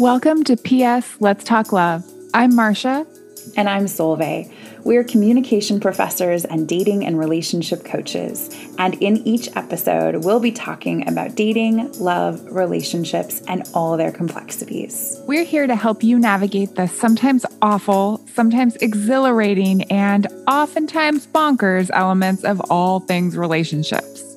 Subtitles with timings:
[0.00, 2.10] Welcome to PS Let's Talk Love.
[2.32, 3.06] I'm Marcia.
[3.54, 4.50] And I'm Solveig.
[4.82, 8.48] We're communication professors and dating and relationship coaches.
[8.78, 15.20] And in each episode, we'll be talking about dating, love, relationships, and all their complexities.
[15.26, 22.42] We're here to help you navigate the sometimes awful, sometimes exhilarating, and oftentimes bonkers elements
[22.44, 24.29] of all things relationships.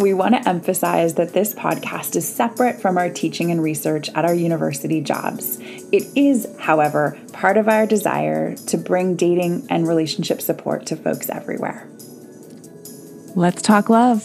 [0.00, 4.24] We want to emphasize that this podcast is separate from our teaching and research at
[4.24, 5.58] our university jobs.
[5.92, 11.28] It is, however, part of our desire to bring dating and relationship support to folks
[11.28, 11.86] everywhere.
[13.36, 14.24] Let's talk love.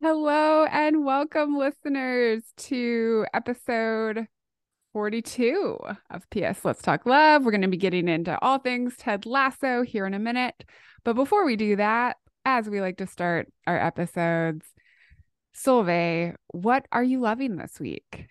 [0.00, 4.28] Hello and welcome, listeners, to episode
[4.92, 5.78] 42
[6.10, 7.44] of PS Let's Talk Love.
[7.44, 10.64] We're going to be getting into all things Ted Lasso here in a minute.
[11.04, 14.66] But before we do that, as we like to start our episodes,
[15.54, 18.26] Solveig, what are you loving this week?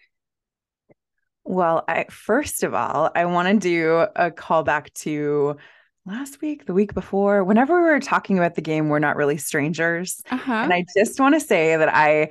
[1.43, 5.57] Well, I first of all, I want to do a callback to
[6.05, 9.38] last week, the week before, whenever we were talking about the game, we're not really
[9.38, 10.21] strangers.
[10.29, 10.51] Uh-huh.
[10.51, 12.29] And I just want to say that I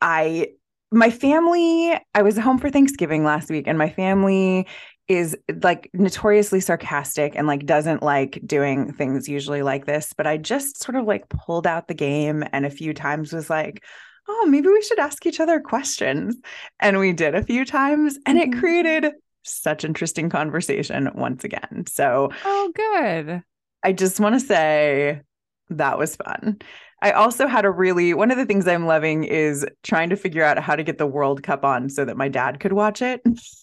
[0.00, 0.52] I
[0.92, 4.66] my family, I was home for Thanksgiving last week, and my family
[5.08, 10.12] is like notoriously sarcastic and like doesn't like doing things usually like this.
[10.16, 13.50] But I just sort of like pulled out the game and a few times was
[13.50, 13.82] like,
[14.28, 16.36] oh, maybe we should ask each other questions.
[16.78, 18.60] And we did a few times, and it mm-hmm.
[18.60, 21.84] created such interesting conversation once again.
[21.88, 23.42] So, oh, good.
[23.82, 25.22] I just want to say
[25.70, 26.58] that was fun.
[27.02, 30.44] I also had a really one of the things I'm loving is trying to figure
[30.44, 33.22] out how to get the World Cup on so that my dad could watch it.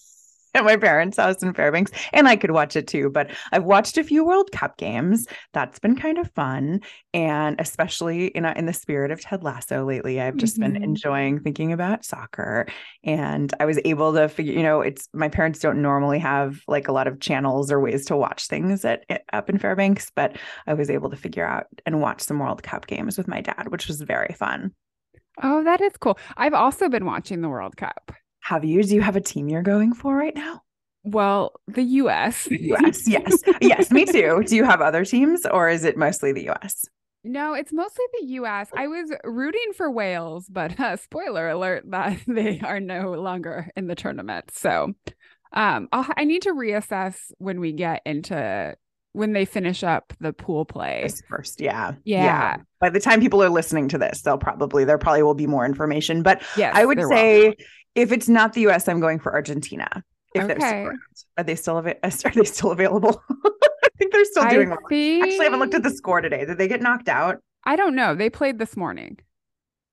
[0.58, 3.09] at my parents' house in Fairbanks, and I could watch it too.
[3.09, 5.27] But I've watched a few World Cup games.
[5.53, 6.81] That's been kind of fun,
[7.14, 10.73] and especially in a, in the spirit of Ted Lasso lately, I've just mm-hmm.
[10.73, 12.67] been enjoying thinking about soccer.
[13.04, 16.87] And I was able to figure, you know, it's my parents don't normally have like
[16.87, 20.73] a lot of channels or ways to watch things at up in Fairbanks, but I
[20.73, 23.87] was able to figure out and watch some World Cup games with my dad, which
[23.87, 24.73] was very fun.
[25.42, 26.17] Oh, that is cool.
[26.36, 28.11] I've also been watching the World Cup.
[28.47, 28.81] Have you?
[28.81, 30.61] Do you have a team you're going for right now?
[31.03, 32.47] Well, the US.
[32.49, 33.43] US, yes.
[33.59, 34.41] yes, me too.
[34.47, 36.86] Do you have other teams or is it mostly the US?
[37.25, 38.69] No, it's mostly the US.
[38.73, 43.87] I was rooting for Wales, but uh, spoiler alert that they are no longer in
[43.87, 44.49] the tournament.
[44.53, 44.93] So
[45.52, 48.77] um, I'll, I need to reassess when we get into
[49.11, 51.93] when they finish up the pool play first yeah.
[52.03, 55.33] yeah yeah by the time people are listening to this they'll probably there probably will
[55.33, 57.55] be more information but yes, i would say.
[57.97, 60.03] If it's not the us i'm going for argentina
[60.33, 60.53] if okay.
[60.53, 64.69] they're still are they still av- are they still available i think they're still doing
[64.69, 64.80] well.
[64.87, 65.23] Think...
[65.23, 67.95] actually i haven't looked at the score today did they get knocked out i don't
[67.95, 69.17] know they played this morning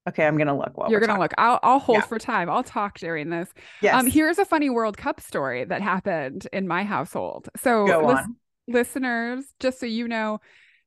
[0.07, 0.75] Okay, I'm gonna look.
[0.91, 1.23] You're gonna talking.
[1.23, 1.33] look.
[1.39, 2.05] I'll I'll hold yeah.
[2.05, 2.51] for time.
[2.51, 3.49] I'll talk during this.
[3.81, 3.95] Yes.
[3.95, 7.49] Um, here's a funny World Cup story that happened in my household.
[7.57, 8.37] So on
[8.69, 10.41] listeners, just so you know,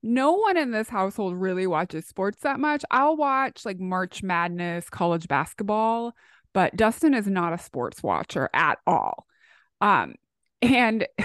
[0.04, 2.84] no one in this household really watches sports that much.
[2.92, 6.14] I'll watch like March Madness, college basketball,
[6.54, 9.26] but Dustin is not a sports watcher at all.
[9.82, 10.16] Um,
[10.62, 11.08] and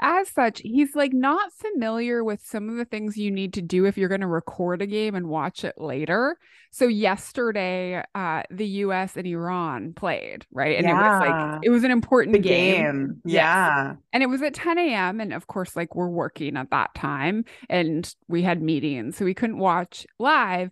[0.00, 3.84] as such, he's like not familiar with some of the things you need to do
[3.84, 6.36] if you're going to record a game and watch it later.
[6.72, 9.16] So yesterday, uh, the U.S.
[9.16, 10.76] and Iran played, right?
[10.76, 10.92] And yeah.
[10.92, 12.84] it was like it was an important game.
[12.84, 13.22] game.
[13.24, 13.96] Yeah, yes.
[14.12, 15.20] and it was at 10 a.m.
[15.20, 19.34] And of course, like we're working at that time, and we had meetings, so we
[19.34, 20.70] couldn't watch live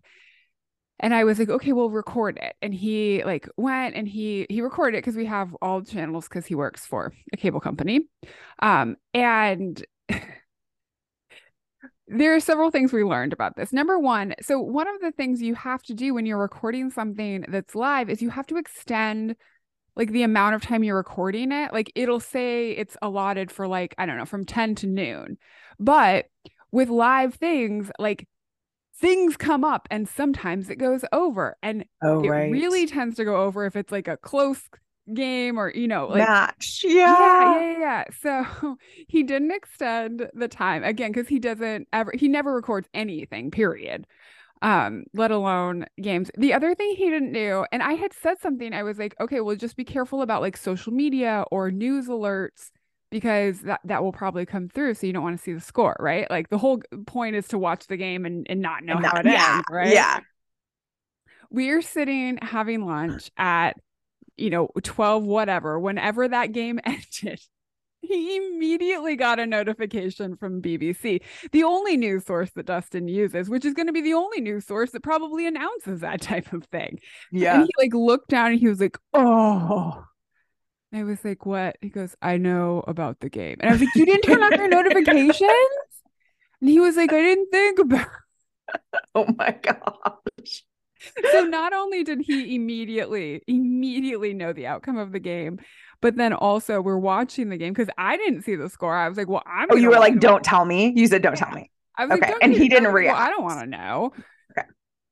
[1.00, 2.55] and I was like, okay, we'll record it.
[2.62, 6.47] And he like went and he he recorded it because we have all channels because
[6.47, 8.09] he works for a cable company.
[8.60, 9.84] Um, and
[12.09, 13.72] there are several things we learned about this.
[13.72, 17.44] Number one, so one of the things you have to do when you're recording something
[17.49, 19.37] that's live is you have to extend
[19.97, 21.72] like the amount of time you're recording it.
[21.72, 25.38] Like it'll say it's allotted for like, I don't know, from 10 to noon.
[25.78, 26.27] But
[26.71, 28.28] with live things, like
[28.97, 32.51] things come up and sometimes it goes over and oh, it right.
[32.51, 34.69] really tends to go over if it's like a close
[35.13, 38.05] game or you know like match yeah yeah yeah, yeah.
[38.63, 38.77] so
[39.07, 44.07] he didn't extend the time again because he doesn't ever he never records anything period
[44.63, 48.73] um let alone games the other thing he didn't do and i had said something
[48.73, 52.71] i was like okay well just be careful about like social media or news alerts
[53.15, 54.93] because that, that will probably come through.
[54.95, 56.28] So you don't want to see the score, right?
[56.28, 59.13] Like the whole point is to watch the game and, and not know and how
[59.13, 59.93] not, it yeah, ends, right?
[59.95, 60.19] Yeah.
[61.49, 63.75] We're sitting having lunch at,
[64.37, 67.41] you know, 12, whatever, whenever that game ended.
[68.01, 71.22] he immediately got a notification from BBC,
[71.53, 74.67] the only news source that Dustin uses, which is going to be the only news
[74.67, 76.99] source that probably announces that type of thing.
[77.31, 77.60] Yeah.
[77.60, 80.05] And he like looked down and he was like, "Oh."
[80.95, 83.95] I was like, "What?" He goes, "I know about the game." And I was like,
[83.95, 85.43] "You didn't turn on your notifications?"
[86.61, 88.07] And he was like, "I didn't think about."
[89.15, 90.65] Oh my gosh.
[91.31, 95.61] So not only did he immediately immediately know the outcome of the game,
[96.01, 98.97] but then also we're watching the game because I didn't see the score.
[98.97, 101.37] I was like, "Well, I'm." Oh, you were like, "Don't tell me." You said, "Don't
[101.37, 103.17] tell me." I was okay, like, and he didn't like, react.
[103.17, 104.13] Well, I don't want to know.
[104.59, 104.69] Okay.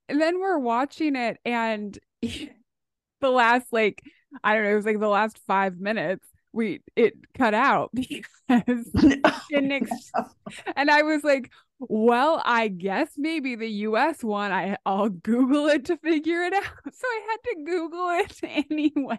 [0.08, 4.02] And then we're watching it, and the last like
[4.42, 6.26] I don't know, it was like the last five minutes.
[6.52, 8.90] We it cut out because
[9.50, 10.12] didn't ex-
[10.76, 11.50] and I was like,
[11.80, 14.52] well, I guess maybe the US won.
[14.52, 16.64] I I'll Google it to figure it out.
[16.92, 18.40] So I had to Google it
[18.70, 19.18] anyway.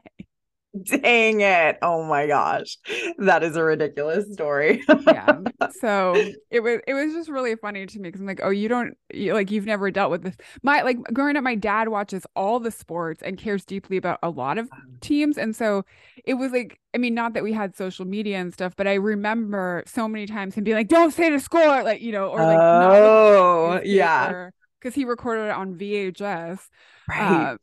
[0.86, 1.78] Dang it.
[1.84, 2.78] Oh my gosh.
[3.20, 4.84] That is a ridiculous story.
[5.08, 5.40] yeah.
[5.80, 6.14] So
[6.52, 8.96] it was it was just really funny to me because I'm like, oh, you don't
[9.14, 10.36] you, like you've never dealt with this.
[10.62, 14.30] My like growing up, my dad watches all the sports and cares deeply about a
[14.30, 14.70] lot of
[15.02, 15.38] teams.
[15.38, 15.84] And so
[16.26, 18.96] it was like, I mean, not that we had social media and stuff, but I
[18.96, 22.46] remember so many times him being like, Don't say the score, like, you know, or
[22.46, 24.50] like Oh yeah.
[24.80, 26.60] Because he recorded it on VHS.
[27.08, 27.54] Right.
[27.54, 27.58] Uh,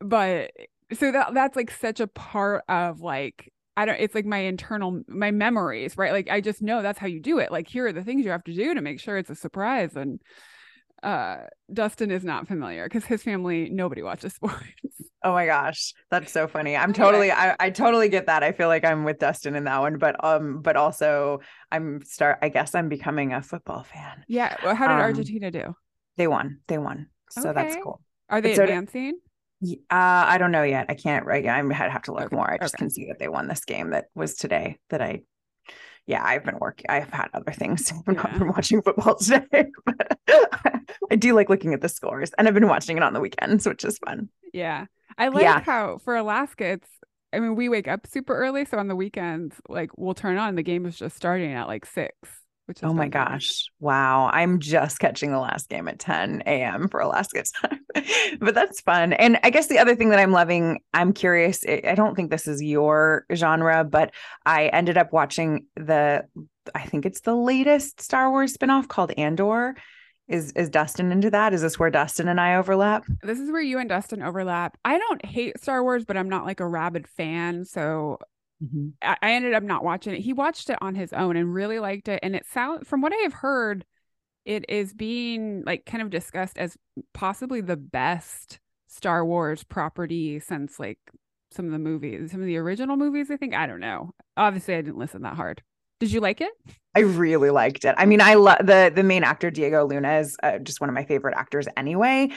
[0.00, 0.50] but
[0.92, 5.02] so that that's like such a part of like I don't it's like my internal
[5.08, 6.12] my memories, right?
[6.12, 7.50] Like I just know that's how you do it.
[7.50, 9.96] Like here are the things you have to do to make sure it's a surprise
[9.96, 10.20] and
[11.02, 11.38] uh
[11.72, 14.64] Dustin is not familiar because his family nobody watches sports.
[15.22, 16.76] Oh my gosh, that's so funny.
[16.76, 18.42] I'm totally I, I totally get that.
[18.42, 21.40] I feel like I'm with Dustin in that one, but um but also
[21.72, 24.24] I'm start I guess I'm becoming a football fan.
[24.26, 25.74] Yeah, well, how did Um, Argentina do?
[26.16, 26.60] They won.
[26.68, 27.08] They won.
[27.30, 28.00] So that's cool.
[28.28, 29.18] Are they it's advancing?
[29.62, 30.86] Uh, I don't know yet.
[30.88, 31.24] I can't.
[31.26, 31.46] Right.
[31.46, 32.50] I would have to look Okay, more.
[32.50, 32.82] I just okay.
[32.82, 34.78] can see that they won this game that was today.
[34.90, 35.22] That I,
[36.06, 36.86] yeah, I've been working.
[36.88, 37.90] I've had other things.
[38.08, 40.18] I've not been watching football today, but
[41.10, 43.66] I do like looking at the scores, and I've been watching it on the weekends,
[43.66, 44.28] which is fun.
[44.52, 44.86] Yeah.
[45.16, 45.60] I like Yeah.
[45.60, 46.88] how for Alaska it's
[47.32, 50.54] I mean, we wake up super early, so on the weekends, like we'll turn on
[50.54, 52.14] the game is just starting at like six,
[52.66, 53.66] which is Oh my gosh!
[53.80, 56.88] Wow, I'm just catching the last game at 10 a.m.
[56.88, 57.80] for Alaska time,
[58.40, 59.12] but that's fun.
[59.12, 61.64] And I guess the other thing that I'm loving, I'm curious.
[61.68, 64.12] I I don't think this is your genre, but
[64.46, 66.24] I ended up watching the,
[66.74, 69.76] I think it's the latest Star Wars spinoff called Andor.
[70.26, 71.52] Is is Dustin into that?
[71.52, 73.04] Is this where Dustin and I overlap?
[73.22, 74.78] This is where you and Dustin overlap.
[74.82, 78.18] I don't hate Star Wars, but I'm not like a rabid fan, so
[78.62, 78.88] Mm-hmm.
[79.02, 80.20] I, I ended up not watching it.
[80.20, 82.20] He watched it on his own and really liked it.
[82.22, 83.84] And it sound from what I have heard,
[84.44, 86.76] it is being like kind of discussed as
[87.12, 90.98] possibly the best Star Wars property since like
[91.50, 93.30] some of the movies, some of the original movies.
[93.30, 94.12] I think I don't know.
[94.36, 95.62] Obviously, I didn't listen that hard.
[96.04, 96.52] Did you like it?
[96.94, 97.94] I really liked it.
[97.96, 100.94] I mean, I love the the main actor Diego Luna is uh, just one of
[100.94, 102.28] my favorite actors anyway.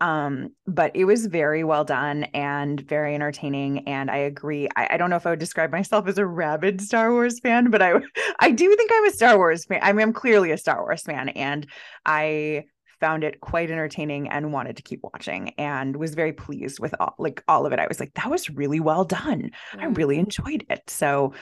[0.00, 3.86] Um, but it was very well done and very entertaining.
[3.86, 4.66] And I agree.
[4.74, 7.70] I, I don't know if I would describe myself as a rabid Star Wars fan,
[7.70, 7.92] but I
[8.40, 9.78] I do think I'm a Star Wars fan.
[9.80, 11.68] I mean, I'm clearly a Star Wars fan, and
[12.04, 12.64] I
[12.98, 17.14] found it quite entertaining and wanted to keep watching and was very pleased with all
[17.18, 17.78] like all of it.
[17.78, 19.52] I was like, that was really well done.
[19.78, 20.82] I really enjoyed it.
[20.88, 21.34] So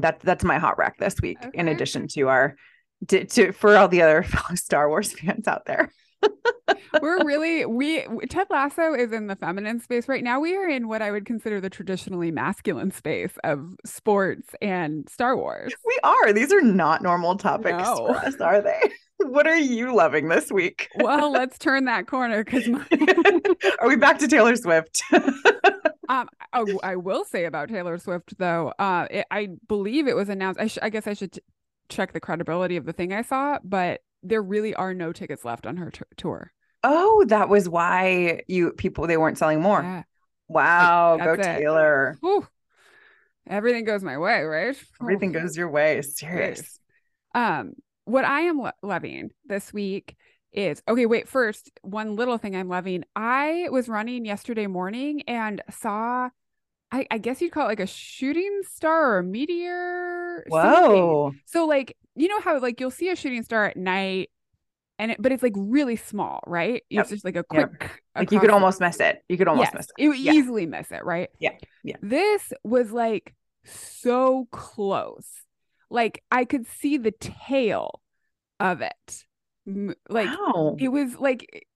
[0.00, 1.38] that that's my hot rack this week.
[1.54, 2.56] In addition to our
[3.08, 5.92] to, to for all the other fellow Star Wars fans out there.
[7.00, 10.40] We're really we Ted Lasso is in the feminine space right now.
[10.40, 15.36] We are in what I would consider the traditionally masculine space of sports and Star
[15.36, 15.72] Wars.
[15.84, 16.32] We are.
[16.32, 17.96] These are not normal topics No.
[17.96, 18.80] for us, are they?
[19.18, 20.88] what are you loving this week?
[20.96, 22.68] Well, let's turn that corner because
[23.80, 25.02] are we back to Taylor Swift?
[26.12, 30.28] Um, oh, I will say about Taylor Swift though, uh, it, I believe it was
[30.28, 30.60] announced.
[30.60, 31.40] I, sh- I guess I should t-
[31.88, 35.66] check the credibility of the thing I saw, but there really are no tickets left
[35.66, 36.52] on her t- tour.
[36.84, 39.82] oh, that was why you people they weren't selling more.
[39.82, 40.02] Yeah.
[40.48, 41.42] Wow, go it.
[41.42, 42.18] Taylor.
[42.20, 42.46] Whew.
[43.48, 44.76] Everything goes my way, right?
[45.00, 46.02] Everything goes your way.
[46.02, 46.78] Serious.
[47.34, 47.72] Um,
[48.04, 50.16] what I am lo- loving this week
[50.52, 51.06] is okay.
[51.06, 53.04] Wait, first, one little thing I'm loving.
[53.16, 56.30] I was running yesterday morning and saw,
[56.90, 60.44] I, I guess you'd call it like a shooting star or a meteor.
[60.50, 61.02] something.
[61.02, 61.32] Whoa.
[61.46, 64.30] So like you know how like you'll see a shooting star at night,
[64.98, 66.82] and it, but it's like really small, right?
[66.90, 67.00] Yep.
[67.02, 67.78] It's just like a Yep.
[67.78, 68.02] quick.
[68.14, 69.24] Like you could almost miss it.
[69.28, 70.08] You could almost yes, miss it.
[70.08, 70.32] would Yeah.
[70.32, 71.30] easily miss it, right?
[71.38, 71.96] Yeah, yeah.
[72.02, 75.26] This was like so close.
[75.88, 78.02] Like I could see the tail
[78.60, 79.24] of it.
[80.08, 80.76] Like wow.
[80.78, 81.66] it was like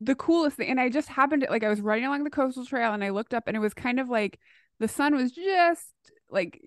[0.00, 0.70] the coolest thing.
[0.70, 3.10] And I just happened to like I was running along the coastal trail and I
[3.10, 4.38] looked up and it was kind of like
[4.78, 5.92] the sun was just
[6.30, 6.60] like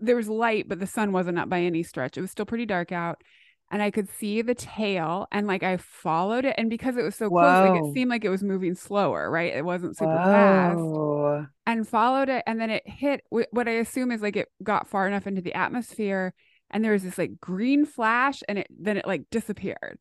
[0.00, 2.16] there was light, but the sun wasn't up by any stretch.
[2.16, 3.22] It was still pretty dark out.
[3.70, 6.54] And I could see the tail and like I followed it.
[6.56, 7.40] And because it was so Whoa.
[7.42, 9.54] close, like it seemed like it was moving slower, right?
[9.54, 11.42] It wasn't super Whoa.
[11.42, 11.52] fast.
[11.66, 12.42] And followed it.
[12.46, 15.52] And then it hit what I assume is like it got far enough into the
[15.52, 16.32] atmosphere
[16.70, 19.98] and there was this like green flash and it then it like disappeared.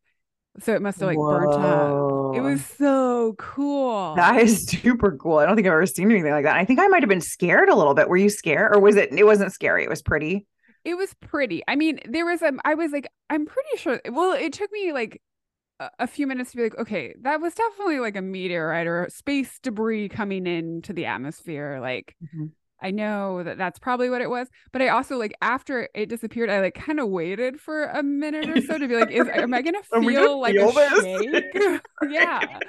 [0.60, 1.40] So it must have like Whoa.
[1.40, 2.36] burnt up.
[2.36, 4.16] It was so cool.
[4.16, 5.38] That is super cool.
[5.38, 6.56] I don't think I've ever seen anything like that.
[6.56, 8.10] I think I might have been scared a little bit.
[8.10, 9.84] Were you scared or was it it wasn't scary?
[9.84, 10.48] It was pretty.
[10.84, 11.64] It was pretty.
[11.68, 14.94] I mean, there was a I was like I'm pretty sure well, it took me
[14.94, 15.22] like
[15.80, 19.08] a, a few minutes to be like, okay, that was definitely like a meteorite or
[19.10, 22.48] space debris coming into the atmosphere like mm-hmm.
[22.82, 26.50] I know that that's probably what it was, but I also like after it disappeared,
[26.50, 29.54] I like kind of waited for a minute or so to be like, is am
[29.54, 31.46] I gonna feel like feel a shake?
[32.10, 32.60] yeah.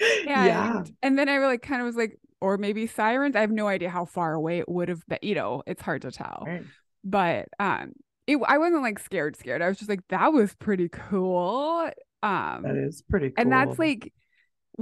[0.00, 0.82] And, yeah.
[1.02, 3.36] And then I like kind of was like, or maybe sirens.
[3.36, 5.18] I have no idea how far away it would have been.
[5.22, 6.44] You know, it's hard to tell.
[6.46, 6.62] Right.
[7.04, 7.92] But um,
[8.26, 9.60] it I wasn't like scared, scared.
[9.60, 11.90] I was just like, that was pretty cool.
[12.22, 13.34] Um, that is pretty cool.
[13.36, 14.12] And that's like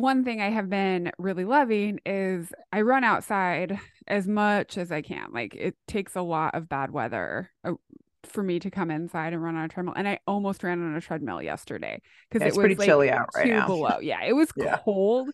[0.00, 5.02] one thing I have been really loving is I run outside as much as I
[5.02, 5.28] can.
[5.32, 7.74] Like it takes a lot of bad weather uh,
[8.24, 9.94] for me to come inside and run on a treadmill.
[9.96, 13.10] And I almost ran on a treadmill yesterday because yeah, it was pretty like chilly
[13.10, 13.66] out right now.
[13.66, 13.98] below.
[14.00, 14.78] Yeah, it was yeah.
[14.84, 15.30] cold.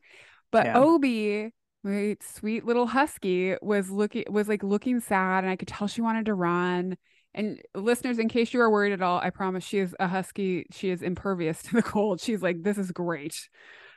[0.50, 0.78] But yeah.
[0.78, 1.52] Obi,
[1.82, 6.00] my sweet little husky, was looking was like looking sad, and I could tell she
[6.00, 6.96] wanted to run.
[7.34, 10.66] And listeners, in case you are worried at all, I promise she is a husky.
[10.70, 12.20] She is impervious to the cold.
[12.20, 13.48] She's like, this is great.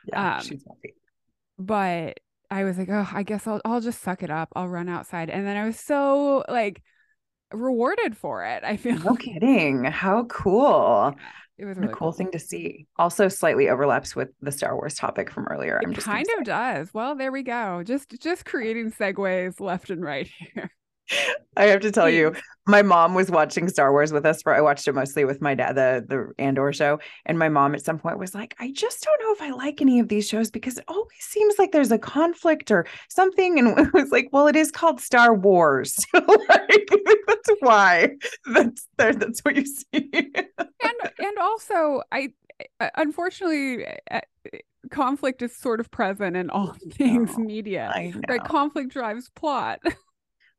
[0.08, 0.94] Yeah, um, she's happy.
[1.58, 4.50] But I was like, oh, I guess I'll I'll just suck it up.
[4.54, 5.30] I'll run outside.
[5.30, 6.82] And then I was so like
[7.52, 8.64] rewarded for it.
[8.64, 9.84] I feel no kidding.
[9.84, 11.14] How cool.
[11.16, 12.86] Yeah, it was really a cool, cool, thing to see.
[12.96, 15.80] Also slightly overlaps with the Star Wars topic from earlier.
[15.84, 16.92] I'm just kind of does.
[16.94, 17.82] Well, there we go.
[17.84, 20.70] Just just creating segues left and right here.
[21.56, 22.34] I have to tell you,
[22.66, 25.54] my mom was watching Star Wars with us for I watched it mostly with my
[25.54, 27.00] dad, the the Andor show.
[27.24, 29.80] And my mom at some point was like, I just don't know if I like
[29.80, 33.58] any of these shows because it always seems like there's a conflict or something.
[33.58, 35.98] And it was like, well, it is called Star Wars.
[36.12, 36.24] like,
[37.26, 38.10] that's why.
[38.52, 40.10] That's that's what you see.
[40.58, 42.28] and and also I
[42.80, 44.20] uh, unfortunately uh, uh,
[44.90, 47.92] conflict is sort of present in all things media.
[47.94, 48.44] Right?
[48.44, 49.80] Conflict drives plot.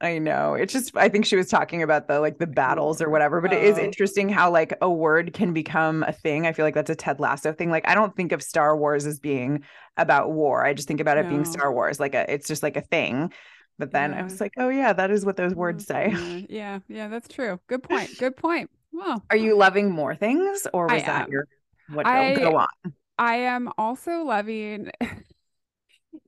[0.02, 0.54] I know.
[0.54, 3.12] It's just I think she was talking about the like the battles or mm-hmm.
[3.12, 3.58] whatever, but oh.
[3.58, 3.82] it is oh.
[3.82, 6.48] interesting how like a word can become a thing.
[6.48, 7.70] I feel like that's a Ted Lasso thing.
[7.70, 9.64] Like I don't think of Star Wars as being
[9.98, 10.66] about war.
[10.66, 11.30] I just think about it no.
[11.30, 12.00] being Star Wars.
[12.00, 13.34] Like a it's just like a thing.
[13.78, 14.20] But then yeah.
[14.20, 16.12] I was like, oh yeah, that is what those words say.
[16.14, 16.46] Mm-hmm.
[16.50, 17.60] Yeah, yeah, that's true.
[17.68, 18.18] Good point.
[18.20, 18.70] Good point.
[18.92, 21.32] Well, are you loving more things or was I that am.
[21.32, 21.48] your
[21.90, 22.94] what I, go on?
[23.18, 24.92] I am also loving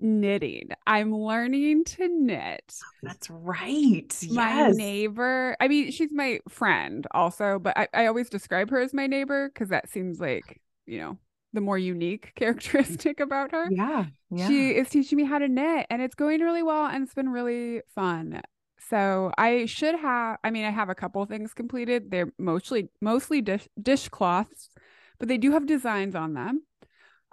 [0.01, 0.69] knitting.
[0.87, 2.73] I'm learning to knit.
[3.03, 4.13] That's right.
[4.29, 8.93] My neighbor, I mean, she's my friend also, but I, I always describe her as
[8.93, 11.17] my neighbor because that seems like, you know,
[11.53, 13.67] the more unique characteristic about her.
[13.69, 14.47] Yeah, yeah.
[14.47, 17.29] She is teaching me how to knit and it's going really well and it's been
[17.29, 18.41] really fun.
[18.89, 22.11] So I should have I mean I have a couple things completed.
[22.11, 24.69] They're mostly mostly dish dishcloths,
[25.19, 26.63] but they do have designs on them.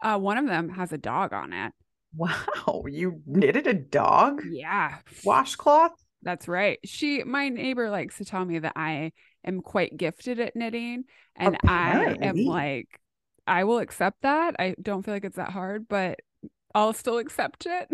[0.00, 1.72] Uh, one of them has a dog on it.
[2.14, 4.42] Wow, you knitted a dog?
[4.48, 4.96] Yeah.
[5.24, 5.92] Washcloth?
[6.22, 6.78] That's right.
[6.84, 9.12] She my neighbor likes to tell me that I
[9.44, 11.04] am quite gifted at knitting
[11.36, 12.26] and Apparently.
[12.26, 13.00] I am like
[13.46, 14.56] I will accept that.
[14.58, 16.18] I don't feel like it's that hard, but
[16.74, 17.88] I'll still accept it.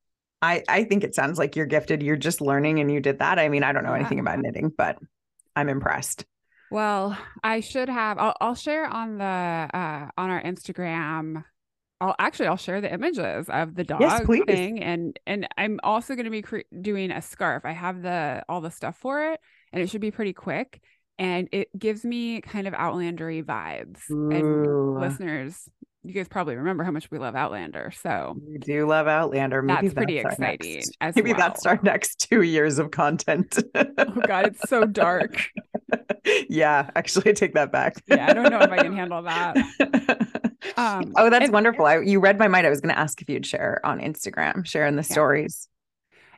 [0.42, 2.02] I I think it sounds like you're gifted.
[2.02, 3.38] You're just learning and you did that.
[3.38, 4.00] I mean, I don't know yeah.
[4.00, 4.98] anything about knitting, but
[5.54, 6.24] I'm impressed.
[6.70, 8.18] Well, I should have.
[8.18, 11.44] I'll, I'll share on the uh, on our Instagram
[12.00, 16.14] I'll actually I'll share the images of the dog yes, thing and and I'm also
[16.14, 17.64] going to be cre- doing a scarf.
[17.64, 19.40] I have the all the stuff for it
[19.72, 20.80] and it should be pretty quick
[21.18, 24.00] and it gives me kind of outlandery vibes.
[24.10, 24.30] Ooh.
[24.30, 25.68] And listeners,
[26.02, 27.92] you guys probably remember how much we love Outlander.
[28.02, 29.60] So we do love Outlander.
[29.62, 30.74] Maybe that's, pretty exciting.
[30.76, 31.40] Next, as maybe well.
[31.40, 33.58] that's our next two years of content.
[33.74, 33.84] oh
[34.26, 35.48] God, it's so dark.
[36.48, 38.02] yeah, actually, I take that back.
[38.06, 39.56] yeah, I don't know if I can handle that.
[40.76, 41.86] Um, oh, that's and, wonderful.
[41.86, 42.66] I, you read my mind.
[42.66, 45.12] I was going to ask if you'd share on Instagram, share in the yeah.
[45.12, 45.68] stories.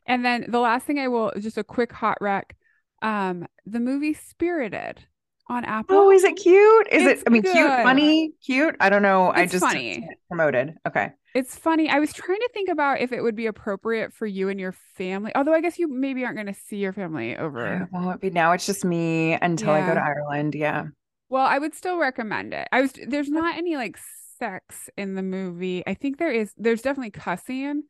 [0.07, 2.57] And then the last thing I will just a quick hot wreck.
[3.02, 5.04] Um, the movie Spirited
[5.49, 5.96] on Apple.
[5.96, 6.88] Oh, is it cute?
[6.90, 7.25] Is it's it?
[7.26, 7.52] I mean, good.
[7.52, 8.76] cute, funny, cute.
[8.80, 9.30] I don't know.
[9.30, 10.08] It's I just funny.
[10.28, 10.75] promoted.
[10.87, 11.12] Okay.
[11.34, 11.88] It's funny.
[11.88, 14.72] I was trying to think about if it would be appropriate for you and your
[14.96, 15.32] family.
[15.34, 17.82] Although I guess you maybe aren't going to see your family over.
[17.82, 18.52] It won't be now.
[18.52, 19.84] It's just me until yeah.
[19.84, 20.54] I go to Ireland.
[20.54, 20.87] Yeah.
[21.30, 22.68] Well, I would still recommend it.
[22.70, 23.96] I was there's not any like
[24.38, 25.82] sex in the movie.
[25.87, 27.80] I think there is there's definitely cussing, mm-hmm.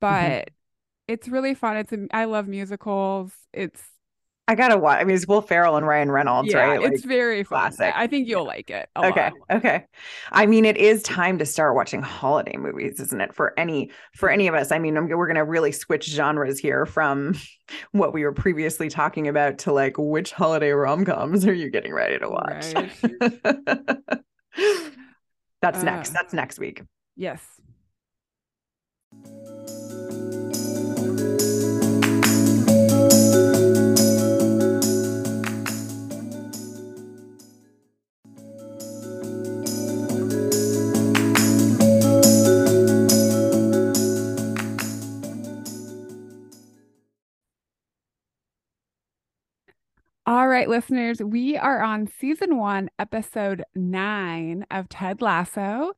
[0.00, 0.48] but mm-hmm.
[1.08, 1.76] it's really fun.
[1.78, 3.32] It's a, I love musicals.
[3.52, 3.82] It's
[4.46, 5.00] I gotta watch.
[5.00, 6.82] I mean, it's Will Ferrell and Ryan Reynolds, yeah, right?
[6.82, 7.92] Like, it's very classic.
[7.92, 7.94] Fun.
[7.96, 8.90] I think you'll like it.
[8.94, 9.56] okay, lot.
[9.58, 9.86] okay.
[10.32, 13.34] I mean, it is time to start watching holiday movies, isn't it?
[13.34, 14.70] For any for any of us.
[14.70, 17.34] I mean, we're gonna really switch genres here from
[17.92, 21.94] what we were previously talking about to like which holiday rom coms are you getting
[21.94, 22.74] ready to watch?
[22.74, 22.92] Right.
[25.62, 26.10] That's uh, next.
[26.10, 26.82] That's next week.
[27.16, 27.40] Yes.
[50.54, 55.94] Right, listeners, we are on season one, episode nine of Ted Lasso.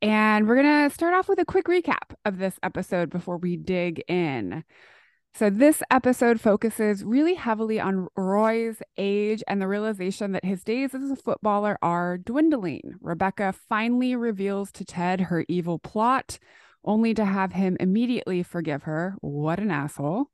[0.00, 3.58] And we're going to start off with a quick recap of this episode before we
[3.58, 4.64] dig in.
[5.34, 10.94] So, this episode focuses really heavily on Roy's age and the realization that his days
[10.94, 12.94] as a footballer are dwindling.
[13.02, 16.38] Rebecca finally reveals to Ted her evil plot,
[16.82, 19.16] only to have him immediately forgive her.
[19.20, 20.30] What an asshole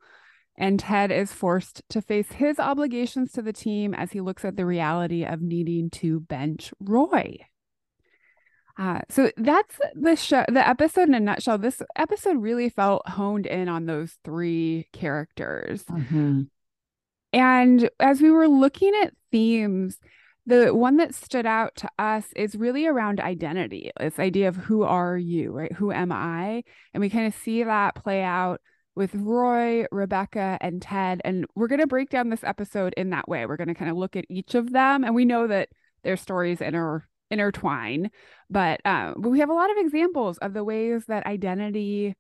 [0.59, 4.57] and Ted is forced to face his obligations to the team as he looks at
[4.57, 7.38] the reality of needing to bench Roy.
[8.77, 11.59] Uh, so that's the show, the episode in a nutshell.
[11.59, 15.85] This episode really felt honed in on those three characters.
[15.85, 16.43] Mm-hmm.
[17.33, 19.99] And as we were looking at themes,
[20.47, 24.83] the one that stood out to us is really around identity, this idea of who
[24.83, 25.73] are you, right?
[25.73, 26.65] Who am I?
[26.95, 28.61] And we kind of see that play out
[28.99, 31.23] with Roy, Rebecca, and Ted.
[31.25, 33.47] And we're going to break down this episode in that way.
[33.47, 35.05] We're going to kind of look at each of them.
[35.05, 35.69] And we know that
[36.02, 38.11] their stories inter- intertwine,
[38.50, 42.17] but, uh, but we have a lot of examples of the ways that identity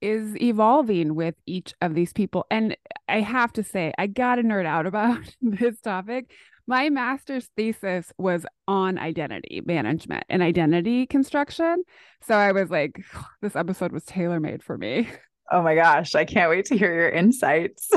[0.00, 2.46] is evolving with each of these people.
[2.50, 2.76] And
[3.08, 6.32] I have to say, I got to nerd out about this topic.
[6.66, 11.84] My master's thesis was on identity management and identity construction.
[12.22, 13.04] So I was like,
[13.40, 15.08] this episode was tailor made for me.
[15.52, 17.90] Oh my gosh, I can't wait to hear your insights.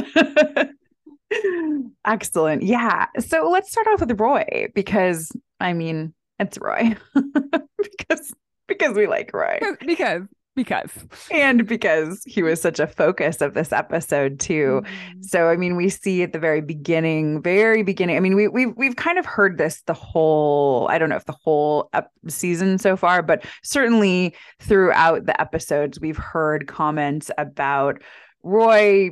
[2.05, 2.63] Excellent.
[2.63, 3.05] Yeah.
[3.19, 6.97] So let's start off with Roy because I mean, it's Roy.
[7.81, 8.33] because
[8.67, 9.59] because we like Roy.
[9.85, 10.23] Because
[10.55, 10.91] because
[11.31, 15.21] and because he was such a focus of this episode too mm-hmm.
[15.21, 18.73] so i mean we see at the very beginning very beginning i mean we we've,
[18.77, 22.77] we've kind of heard this the whole i don't know if the whole ep- season
[22.77, 28.01] so far but certainly throughout the episodes we've heard comments about
[28.43, 29.09] roy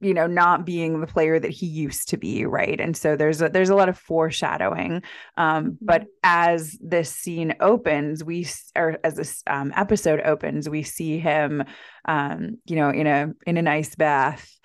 [0.00, 3.42] you know not being the player that he used to be right and so there's
[3.42, 5.02] a there's a lot of foreshadowing
[5.36, 6.10] um, but mm-hmm.
[6.24, 11.62] as this scene opens we or as this um, episode opens we see him
[12.06, 14.58] um, you know in a in an ice bath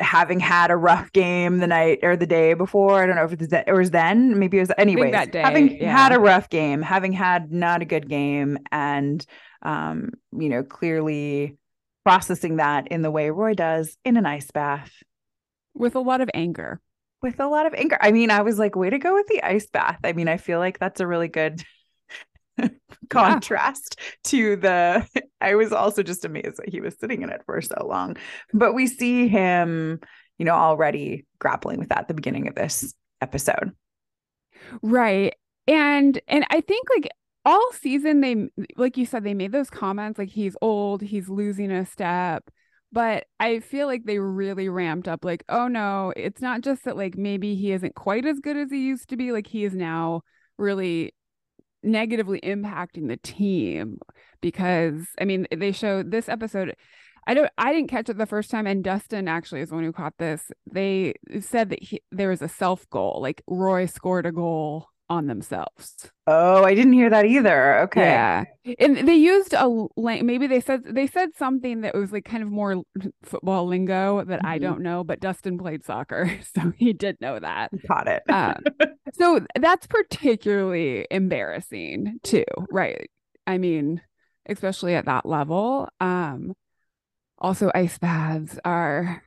[0.00, 3.02] having had a rough game the night or the day before.
[3.02, 5.94] I don't know if it was then, maybe it was anyway having yeah.
[5.94, 9.24] had a rough game, having had not a good game, and
[9.62, 11.58] um, you know, clearly
[12.08, 14.90] processing that in the way Roy does in an ice bath.
[15.74, 16.80] With a lot of anger.
[17.20, 17.98] With a lot of anger.
[18.00, 19.98] I mean, I was like, way to go with the ice bath.
[20.02, 21.62] I mean, I feel like that's a really good
[23.10, 24.04] contrast yeah.
[24.24, 27.86] to the I was also just amazed that he was sitting in it for so
[27.86, 28.16] long.
[28.54, 30.00] But we see him,
[30.38, 33.72] you know, already grappling with that at the beginning of this episode.
[34.80, 35.34] Right.
[35.66, 37.10] And and I think like
[37.48, 38.36] all season they
[38.76, 42.50] like you said they made those comments like he's old he's losing a step
[42.92, 46.94] but i feel like they really ramped up like oh no it's not just that
[46.94, 49.74] like maybe he isn't quite as good as he used to be like he is
[49.74, 50.20] now
[50.58, 51.14] really
[51.82, 53.98] negatively impacting the team
[54.42, 56.76] because i mean they showed this episode
[57.26, 59.84] I don't I didn't catch it the first time and Dustin actually is the one
[59.84, 60.50] who caught this.
[60.66, 63.18] They said that he, there was a self goal.
[63.20, 66.10] Like Roy scored a goal on themselves.
[66.26, 67.80] Oh, I didn't hear that either.
[67.80, 68.02] Okay.
[68.02, 68.44] Yeah.
[68.78, 72.50] And they used a maybe they said they said something that was like kind of
[72.50, 72.82] more
[73.22, 74.46] football lingo that mm-hmm.
[74.46, 77.70] I don't know, but Dustin played soccer, so he did know that.
[77.86, 78.22] Got it.
[78.28, 78.62] um,
[79.14, 83.10] so that's particularly embarrassing too, right?
[83.46, 84.02] I mean,
[84.48, 85.88] especially at that level.
[86.00, 86.52] Um
[87.40, 89.22] also ice baths are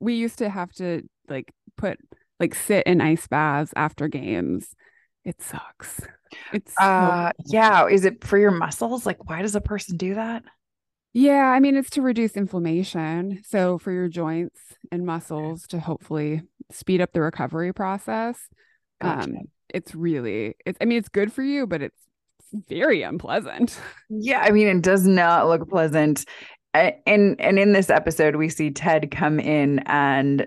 [0.00, 1.98] we used to have to like put
[2.40, 4.74] like sit in ice baths after games
[5.24, 6.00] it sucks.
[6.52, 7.86] It's uh so- yeah.
[7.88, 9.04] Is it for your muscles?
[9.06, 10.42] Like, why does a person do that?
[11.14, 13.42] Yeah, I mean it's to reduce inflammation.
[13.46, 14.58] So for your joints
[14.90, 18.38] and muscles to hopefully speed up the recovery process.
[19.00, 19.24] Gotcha.
[19.30, 19.36] Um,
[19.68, 22.00] it's really it's I mean it's good for you, but it's
[22.68, 23.78] very unpleasant.
[24.08, 26.24] Yeah, I mean it does not look pleasant.
[26.74, 30.46] And and in this episode we see Ted come in and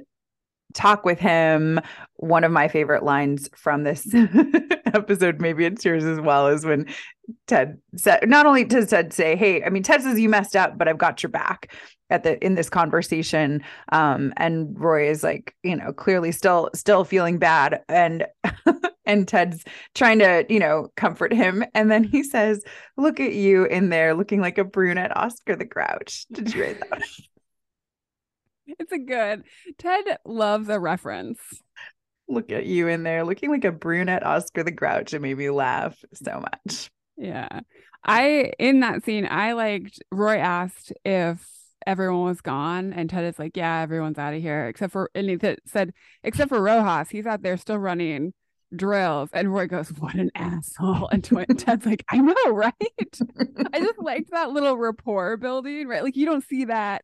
[0.73, 1.79] talk with him.
[2.17, 4.07] One of my favorite lines from this
[4.85, 6.87] episode, maybe it's yours as well, is when
[7.47, 10.77] Ted said, not only does Ted say, Hey, I mean, Ted says you messed up,
[10.77, 11.71] but I've got your back
[12.09, 13.63] at the in this conversation.
[13.91, 17.81] Um, and Roy is like, you know, clearly still still feeling bad.
[17.89, 18.25] And
[19.05, 21.63] and Ted's trying to, you know, comfort him.
[21.73, 22.63] And then he says,
[22.97, 26.25] Look at you in there looking like a brunette Oscar the Grouch.
[26.31, 27.03] Did you write that?
[28.67, 29.43] it's a good
[29.77, 31.39] Ted loves a reference.
[32.27, 35.13] Look at you in there looking like a brunette Oscar the Grouch.
[35.13, 36.89] It made me laugh so much.
[37.17, 37.61] Yeah.
[38.03, 41.45] I in that scene, I liked Roy asked if
[41.85, 44.67] everyone was gone and Ted is like, Yeah, everyone's out of here.
[44.67, 48.33] Except for and he said, except for Rojas, he's out there still running
[48.75, 49.29] drills.
[49.33, 51.09] And Roy goes, What an asshole.
[51.11, 51.23] And
[51.57, 52.73] Ted's like, I know, right?
[53.73, 56.03] I just liked that little rapport building, right?
[56.03, 57.03] Like you don't see that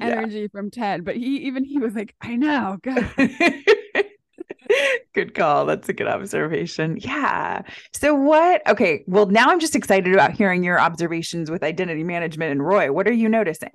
[0.00, 0.46] energy yeah.
[0.52, 3.10] from Ted, but he even he was like, I know, God.
[5.14, 5.66] good call.
[5.66, 6.98] That's a good observation.
[7.00, 7.62] Yeah.
[7.92, 12.52] So what okay, well now I'm just excited about hearing your observations with identity management
[12.52, 12.92] and Roy.
[12.92, 13.70] What are you noticing?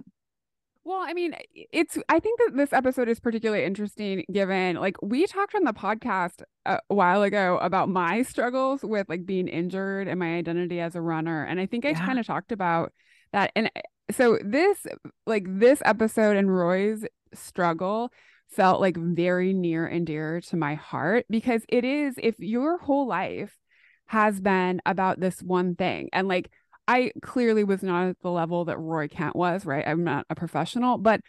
[0.86, 1.34] Well, I mean,
[1.72, 5.74] it's I think that this episode is particularly interesting given like we talked on the
[5.74, 10.96] podcast a while ago about my struggles with like being injured and my identity as
[10.96, 12.06] a runner and I think I yeah.
[12.06, 12.92] kind of talked about
[13.32, 13.72] that and
[14.12, 14.86] so this
[15.26, 18.12] like this episode and Roy's struggle
[18.50, 23.08] felt like very near and dear to my heart because it is if your whole
[23.08, 23.58] life
[24.06, 26.52] has been about this one thing and like
[26.88, 29.88] I clearly was not at the level that Roy Kent was, right?
[29.88, 31.22] I'm not a professional, but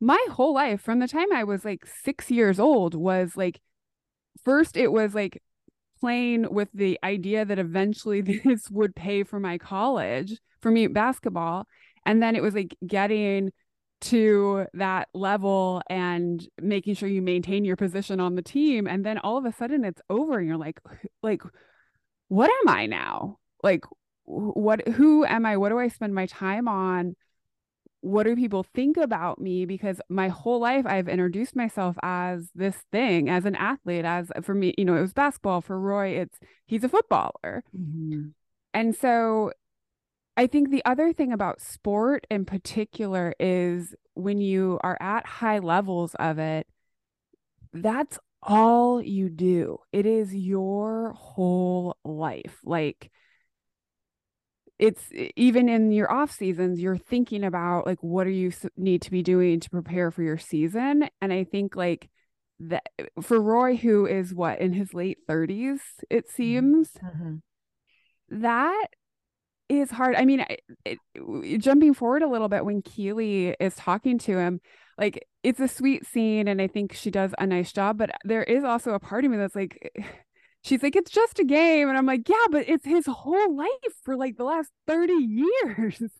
[0.00, 3.60] my whole life from the time I was like 6 years old was like
[4.44, 5.40] first it was like
[6.00, 11.66] playing with the idea that eventually this would pay for my college for me basketball
[12.06, 13.52] and then it was like getting
[14.02, 18.86] to that level and making sure you maintain your position on the team.
[18.86, 20.80] And then all of a sudden it's over and you're like
[21.22, 21.42] like
[22.28, 23.38] what am i now?
[23.62, 23.84] Like
[24.24, 25.56] what who am i?
[25.56, 27.14] What do i spend my time on?
[28.00, 29.66] What do people think about me?
[29.66, 34.54] Because my whole life i've introduced myself as this thing as an athlete as for
[34.54, 37.62] me you know it was basketball for roy it's he's a footballer.
[37.76, 38.30] Mm-hmm.
[38.74, 39.52] and so
[40.36, 45.58] I think the other thing about sport in particular is when you are at high
[45.58, 46.66] levels of it,
[47.72, 49.78] that's all you do.
[49.92, 52.58] It is your whole life.
[52.64, 53.10] Like
[54.78, 55.04] it's
[55.36, 59.22] even in your off seasons, you're thinking about like what do you need to be
[59.22, 61.08] doing to prepare for your season.
[61.20, 62.08] And I think like
[62.60, 62.88] that
[63.20, 65.78] for Roy, who is what in his late 30s,
[66.10, 66.34] it mm-hmm.
[66.34, 67.36] seems, mm-hmm.
[68.40, 68.86] that
[69.80, 70.14] is hard.
[70.16, 70.44] I mean,
[70.84, 74.60] it, it, jumping forward a little bit when Keeley is talking to him,
[74.98, 77.98] like it's a sweet scene, and I think she does a nice job.
[77.98, 79.92] But there is also a part of me that's like,
[80.62, 83.94] she's like, it's just a game, and I'm like, yeah, but it's his whole life
[84.04, 86.02] for like the last thirty years.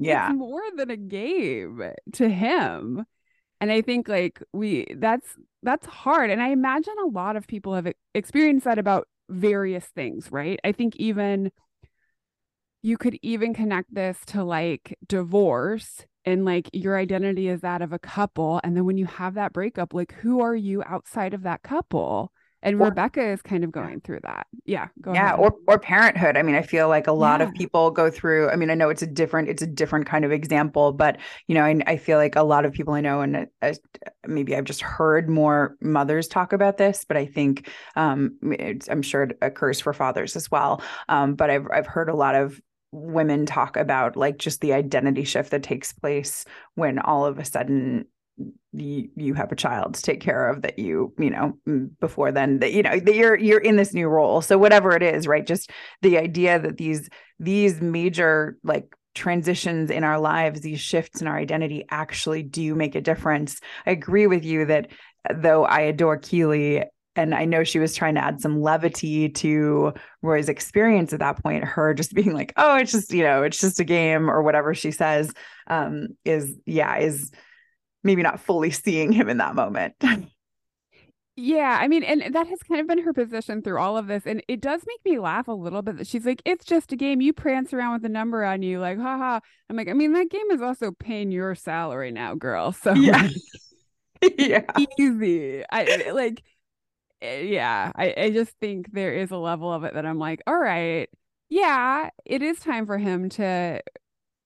[0.00, 3.04] Yeah, it's more than a game to him.
[3.60, 5.26] And I think like we that's
[5.62, 6.30] that's hard.
[6.30, 10.60] And I imagine a lot of people have experienced that about various things, right?
[10.64, 11.50] I think even
[12.82, 17.92] you could even connect this to like divorce and like your identity is that of
[17.92, 21.42] a couple and then when you have that breakup like who are you outside of
[21.42, 24.46] that couple and or, Rebecca is kind of going through that.
[24.64, 24.88] Yeah.
[25.06, 25.34] yeah.
[25.34, 25.38] Ahead.
[25.38, 26.36] Or, or parenthood.
[26.36, 27.46] I mean, I feel like a lot yeah.
[27.46, 30.24] of people go through, I mean, I know it's a different, it's a different kind
[30.24, 33.20] of example, but you know, I, I feel like a lot of people I know,
[33.20, 33.72] and uh,
[34.26, 38.38] maybe I've just heard more mothers talk about this, but I think, um,
[38.90, 40.82] I'm sure it occurs for fathers as well.
[41.08, 45.24] Um, but I've, I've heard a lot of women talk about like just the identity
[45.24, 48.06] shift that takes place when all of a sudden
[48.72, 52.30] you you have a child to take care of that you you know mm, before
[52.30, 54.40] then that you know that you're you're in this new role.
[54.40, 55.70] So whatever it is right just
[56.02, 61.36] the idea that these these major like transitions in our lives these shifts in our
[61.36, 63.60] identity actually do make a difference.
[63.86, 64.88] I agree with you that
[65.28, 66.84] uh, though i adore keeley
[67.18, 71.42] and I know she was trying to add some levity to Roy's experience at that
[71.42, 71.64] point.
[71.64, 74.74] Her just being like, "Oh, it's just you know, it's just a game" or whatever
[74.74, 75.32] she says,
[75.66, 77.30] um, is yeah, is
[78.04, 79.94] maybe not fully seeing him in that moment.
[81.40, 84.26] Yeah, I mean, and that has kind of been her position through all of this.
[84.26, 86.96] And it does make me laugh a little bit that she's like, it's just a
[86.96, 87.20] game.
[87.20, 89.38] You prance around with a number on you, like, haha.
[89.70, 92.72] I'm like, I mean, that game is also paying your salary now, girl.
[92.72, 93.28] So yeah.
[94.36, 94.64] yeah.
[94.98, 95.62] Easy.
[95.70, 96.42] I like
[97.20, 100.40] Eh, yeah, I, I just think there is a level of it that I'm like,
[100.46, 101.08] all right,
[101.48, 103.82] yeah, it is time for him to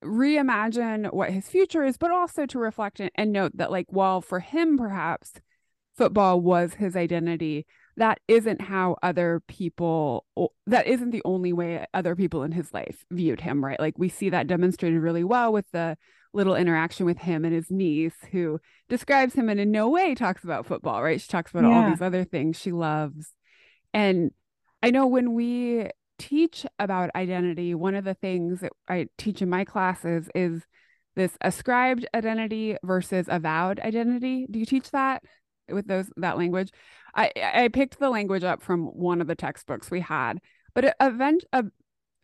[0.04, 4.40] reimagine what his future is, but also to reflect and note that, like, while for
[4.40, 5.34] him, perhaps
[5.96, 10.24] football was his identity, that isn't how other people
[10.66, 13.80] that isn't the only way other people in his life viewed him, right?
[13.80, 15.98] Like we see that demonstrated really well with the
[16.34, 20.44] little interaction with him and his niece who describes him and in no way talks
[20.44, 21.20] about football, right?
[21.20, 21.84] She talks about yeah.
[21.84, 23.32] all these other things she loves.
[23.92, 24.30] And
[24.82, 29.50] I know when we teach about identity, one of the things that I teach in
[29.50, 30.62] my classes is
[31.14, 34.46] this ascribed identity versus avowed identity.
[34.50, 35.22] Do you teach that
[35.68, 36.70] with those that language?
[37.14, 40.40] I I picked the language up from one of the textbooks we had,
[40.74, 41.64] but event uh,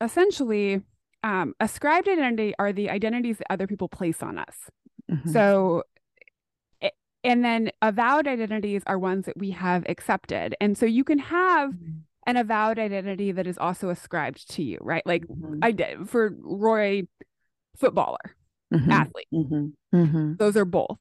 [0.01, 0.81] essentially
[1.23, 4.71] um, ascribed identity are the identities that other people place on us.
[5.11, 5.33] Mm-hmm.
[5.33, 5.85] So
[7.25, 10.55] and then avowed identities are ones that we have accepted.
[10.61, 11.99] And so you can have mm-hmm.
[12.27, 15.05] an avowed identity that is also ascribed to you, right?
[15.05, 15.59] Like mm-hmm.
[15.63, 17.03] I did for Roy,
[17.77, 18.37] footballer,
[18.73, 18.91] mm-hmm.
[18.91, 19.29] athlete.
[19.35, 19.97] Mm-hmm.
[19.97, 20.33] Mm-hmm.
[20.37, 20.99] Those are both.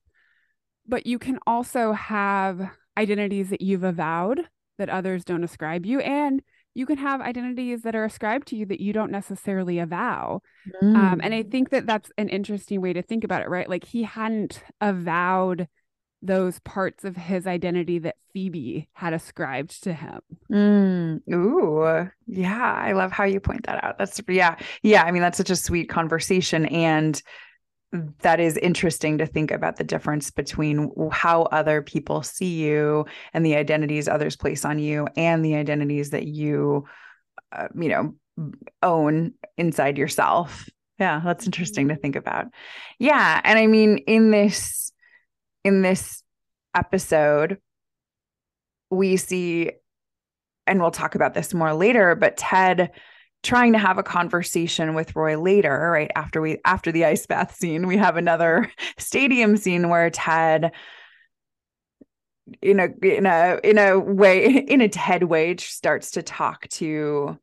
[0.87, 4.41] But you can also have identities that you've avowed
[4.79, 5.99] that others don't ascribe you.
[5.99, 6.41] And
[6.77, 10.43] you can have identities that are ascribed to you that you don't necessarily avow.
[10.83, 10.95] Mm.
[10.95, 11.51] Um, and I mm.
[11.51, 13.67] think that that's an interesting way to think about it, right?
[13.67, 15.67] Like he hadn't avowed
[16.21, 20.19] those parts of his identity that Phoebe had ascribed to him.
[20.51, 21.33] Mm.
[21.33, 22.73] Ooh, yeah.
[22.73, 23.97] I love how you point that out.
[23.97, 24.55] That's, yeah.
[24.83, 25.01] Yeah.
[25.01, 26.67] I mean, that's such a sweet conversation.
[26.67, 27.19] And
[28.21, 33.45] that is interesting to think about the difference between how other people see you and
[33.45, 36.85] the identities others place on you and the identities that you
[37.53, 38.13] uh, you know
[38.83, 40.69] own inside yourself.
[40.99, 42.47] Yeah that's interesting to think about.
[42.99, 44.91] Yeah and i mean in this
[45.63, 46.23] in this
[46.75, 47.57] episode
[48.89, 49.71] we see
[50.65, 52.91] and we'll talk about this more later but ted
[53.43, 57.55] trying to have a conversation with Roy later, right after we after the ice bath
[57.55, 60.71] scene, we have another stadium scene where Ted
[62.61, 67.37] in a in a in a way in a Ted way starts to talk to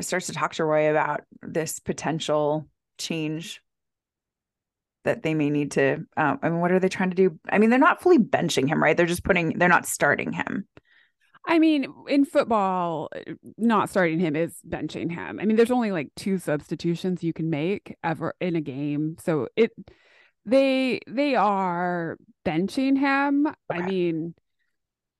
[0.00, 2.66] starts to talk to Roy about this potential
[2.98, 3.62] change
[5.04, 7.38] that they may need to um, I mean what are they trying to do?
[7.48, 8.96] I mean they're not fully benching him, right?
[8.96, 10.66] They're just putting they're not starting him.
[11.46, 13.08] I mean, in football,
[13.56, 15.38] not starting him is benching him.
[15.40, 19.16] I mean, there's only like two substitutions you can make ever in a game.
[19.22, 19.70] So it
[20.44, 23.46] they they are benching him.
[23.46, 23.56] Okay.
[23.70, 24.34] I mean,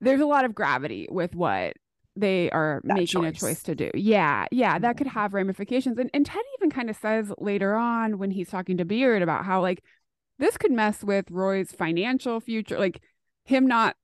[0.01, 1.75] there's a lot of gravity with what
[2.17, 3.37] they are that making choice.
[3.37, 3.91] a choice to do.
[3.95, 5.19] Yeah, yeah, that could mm-hmm.
[5.19, 5.99] have ramifications.
[5.99, 9.45] And and Ted even kind of says later on when he's talking to Beard about
[9.45, 9.85] how like
[10.39, 13.01] this could mess with Roy's financial future, like
[13.45, 13.97] him not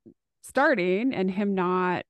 [0.43, 2.05] starting and him not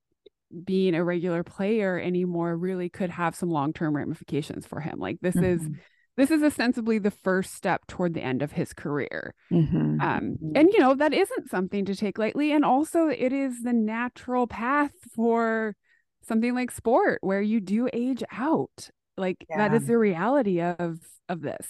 [0.65, 5.35] being a regular player anymore really could have some long-term ramifications for him like this
[5.35, 5.45] mm-hmm.
[5.45, 5.69] is
[6.17, 10.01] this is ostensibly the first step toward the end of his career mm-hmm.
[10.01, 10.53] um, mm-hmm.
[10.55, 14.47] and you know that isn't something to take lightly and also it is the natural
[14.47, 15.75] path for
[16.23, 19.57] something like sport where you do age out like yeah.
[19.57, 21.67] that is the reality of of this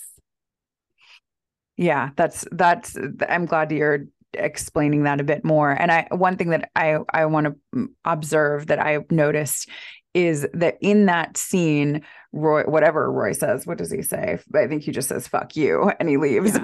[1.77, 2.97] yeah that's that's
[3.29, 5.71] i'm glad you're explaining that a bit more.
[5.71, 9.69] And I one thing that I I want to observe that I noticed
[10.15, 14.39] is that in that scene, Roy, whatever Roy says, what does he say?
[14.55, 16.59] I think he just says "fuck you" and he leaves.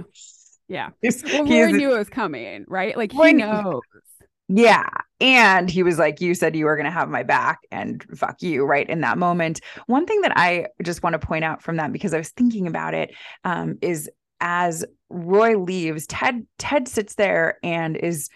[0.68, 1.10] Yeah, yeah.
[1.32, 2.96] Well, Roy knew it was coming, right?
[2.96, 3.80] Like he knows.
[4.48, 4.88] Yeah.
[5.20, 8.40] And he was like, You said you were going to have my back and fuck
[8.40, 8.88] you, right?
[8.88, 9.60] In that moment.
[9.86, 12.66] One thing that I just want to point out from that, because I was thinking
[12.66, 14.08] about it, um, is
[14.40, 18.28] as Roy leaves, Ted Ted sits there and is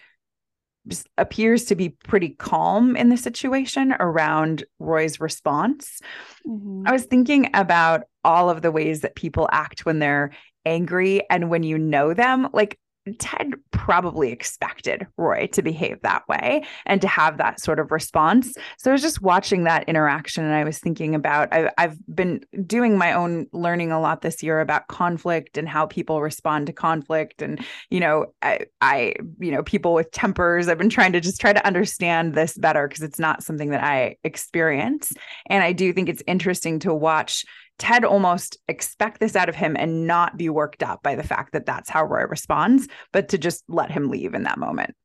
[0.87, 6.01] just appears to be pretty calm in the situation around Roy's response.
[6.45, 6.83] Mm-hmm.
[6.85, 10.31] I was thinking about all of the ways that people act when they're
[10.65, 12.49] angry and when you know them.
[12.53, 12.77] Like
[13.19, 18.55] Ted probably expected Roy to behave that way and to have that sort of response.
[18.77, 22.45] So I was just watching that interaction and I was thinking about, I, have been
[22.65, 26.73] doing my own learning a lot this year about conflict and how people respond to
[26.73, 27.41] conflict.
[27.41, 31.41] And, you know, I, I you know, people with tempers, I've been trying to just
[31.41, 35.11] try to understand this better because it's not something that I experience.
[35.49, 37.43] And I do think it's interesting to watch
[37.83, 41.51] Ted almost expect this out of him and not be worked up by the fact
[41.51, 44.95] that that's how Roy responds, but to just let him leave in that moment.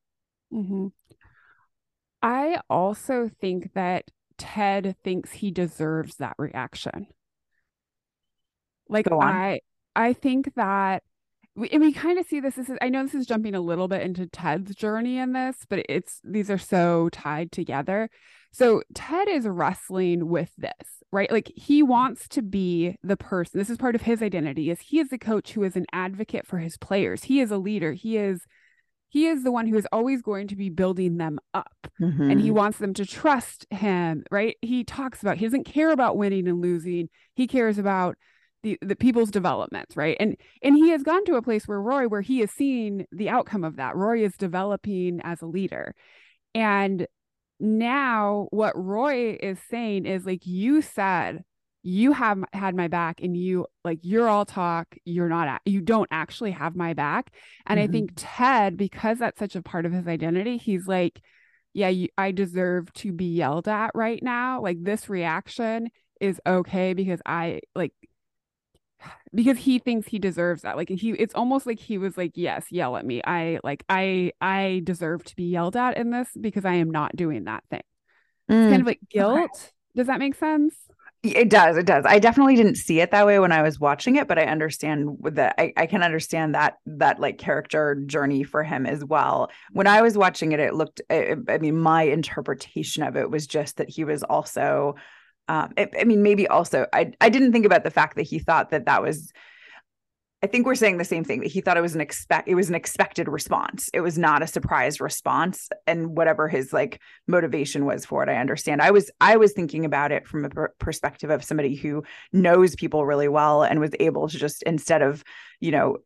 [0.52, 0.86] Mm-hmm.
[2.22, 4.04] I also think that
[4.38, 7.08] Ted thinks he deserves that reaction.
[8.88, 9.58] Like I,
[9.96, 11.02] I think that
[11.56, 13.60] we, and we kind of see this, this is, I know this is jumping a
[13.60, 18.08] little bit into Ted's journey in this, but it's these are so tied together.
[18.50, 20.72] So Ted is wrestling with this,
[21.12, 21.30] right?
[21.30, 23.58] Like he wants to be the person.
[23.58, 26.46] This is part of his identity is he is the coach who is an advocate
[26.46, 27.24] for his players.
[27.24, 27.92] He is a leader.
[27.92, 28.46] He is
[29.10, 32.30] he is the one who is always going to be building them up mm-hmm.
[32.30, 32.56] and he mm-hmm.
[32.56, 36.60] wants them to trust him right he talks about he doesn't care about winning and
[36.60, 38.16] losing he cares about
[38.62, 42.06] the, the people's development right and and he has gone to a place where roy
[42.06, 45.94] where he is seeing the outcome of that roy is developing as a leader
[46.54, 47.06] and
[47.60, 51.42] now what roy is saying is like you said
[51.82, 56.08] you have had my back and you like you're all talk you're not you don't
[56.10, 57.32] actually have my back
[57.66, 57.88] and mm-hmm.
[57.88, 61.20] i think ted because that's such a part of his identity he's like
[61.74, 65.88] yeah you, i deserve to be yelled at right now like this reaction
[66.20, 67.92] is okay because i like
[69.34, 72.66] because he thinks he deserves that like he it's almost like he was like yes
[72.70, 76.64] yell at me i like i i deserve to be yelled at in this because
[76.64, 77.82] i am not doing that thing
[78.50, 78.70] mm.
[78.70, 79.70] kind of like guilt okay.
[79.94, 80.74] does that make sense
[81.24, 81.76] it does.
[81.76, 82.04] It does.
[82.06, 85.16] I definitely didn't see it that way when I was watching it, but I understand
[85.32, 89.50] that I, I can understand that that like character journey for him as well.
[89.72, 91.00] When I was watching it, it looked.
[91.10, 94.94] I, I mean, my interpretation of it was just that he was also.
[95.48, 98.38] Um, it, I mean, maybe also I I didn't think about the fact that he
[98.38, 99.32] thought that that was
[100.40, 102.54] I think we're saying the same thing that he thought it was an expect it
[102.54, 103.90] was an expected response.
[103.92, 108.36] It was not a surprise response and whatever his like motivation was for it I
[108.36, 108.80] understand.
[108.80, 112.76] I was I was thinking about it from a per- perspective of somebody who knows
[112.76, 115.24] people really well and was able to just instead of,
[115.58, 115.98] you know,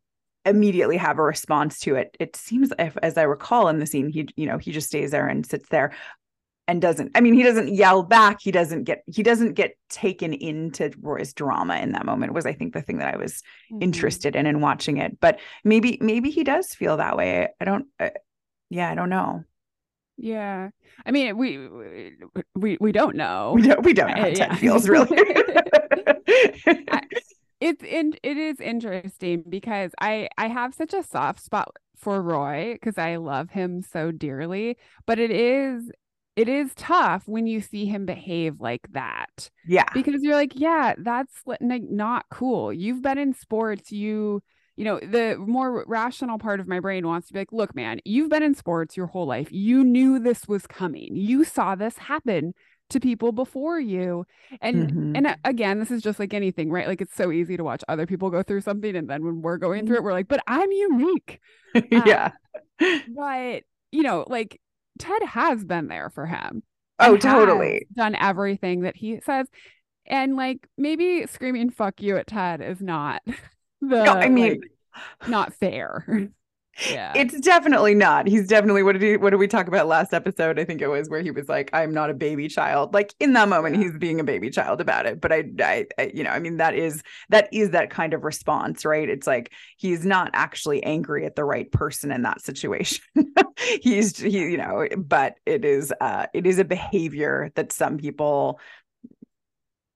[0.46, 2.16] immediately have a response to it.
[2.18, 5.10] It seems if as I recall in the scene he you know, he just stays
[5.10, 5.92] there and sits there
[6.68, 10.32] and doesn't i mean he doesn't yell back he doesn't get he doesn't get taken
[10.32, 13.82] into roy's drama in that moment was i think the thing that i was mm-hmm.
[13.82, 17.86] interested in in watching it but maybe maybe he does feel that way i don't
[18.00, 18.10] uh,
[18.70, 19.42] yeah i don't know
[20.16, 20.68] yeah
[21.04, 21.68] i mean we
[22.54, 24.54] we we don't know we don't we don't know how uh, yeah.
[24.54, 25.08] feels really
[26.66, 27.02] I,
[27.60, 32.72] it's in it is interesting because i i have such a soft spot for Roy
[32.74, 34.76] because I love him so dearly.
[35.06, 35.90] But it is
[36.36, 39.50] it is tough when you see him behave like that.
[39.66, 39.84] Yeah.
[39.92, 42.72] Because you're like, yeah, that's like not cool.
[42.72, 44.42] You've been in sports, you
[44.76, 48.00] you know, the more rational part of my brain wants to be like, look, man,
[48.06, 49.48] you've been in sports your whole life.
[49.52, 51.14] You knew this was coming.
[51.14, 52.54] You saw this happen
[52.88, 54.24] to people before you.
[54.62, 55.16] And mm-hmm.
[55.16, 56.86] and uh, again, this is just like anything, right?
[56.86, 59.58] Like it's so easy to watch other people go through something and then when we're
[59.58, 61.40] going through it, we're like, but I'm unique.
[61.90, 62.32] yeah.
[62.80, 64.58] Uh, but you know, like
[64.98, 66.62] Ted has been there for him.
[66.98, 67.86] Oh, totally.
[67.94, 69.48] Done everything that he says.
[70.06, 73.34] And like maybe screaming fuck you at Ted is not the
[73.80, 76.28] no, I mean like, not fair.
[76.90, 77.12] yeah.
[77.14, 78.26] It's definitely not.
[78.26, 80.58] He's definitely what did he what did we talk about last episode?
[80.58, 82.94] I think it was where he was like, I'm not a baby child.
[82.94, 83.82] Like in that moment, yeah.
[83.82, 85.20] he's being a baby child about it.
[85.20, 88.24] But I, I, I, you know, I mean, that is that is that kind of
[88.24, 89.08] response, right?
[89.08, 93.04] It's like he's not actually angry at the right person in that situation.
[93.82, 98.58] he's he, you know, but it is uh it is a behavior that some people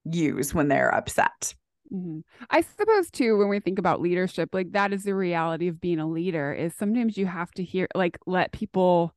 [0.05, 1.55] use when they're upset.
[1.93, 2.21] Mm-hmm.
[2.51, 5.99] I suppose too, when we think about leadership, like that is the reality of being
[5.99, 6.53] a leader.
[6.53, 9.15] Is sometimes you have to hear, like, let people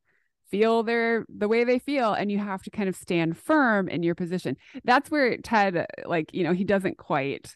[0.51, 4.03] feel their the way they feel, and you have to kind of stand firm in
[4.03, 4.57] your position.
[4.83, 7.55] That's where Ted, like, you know, he doesn't quite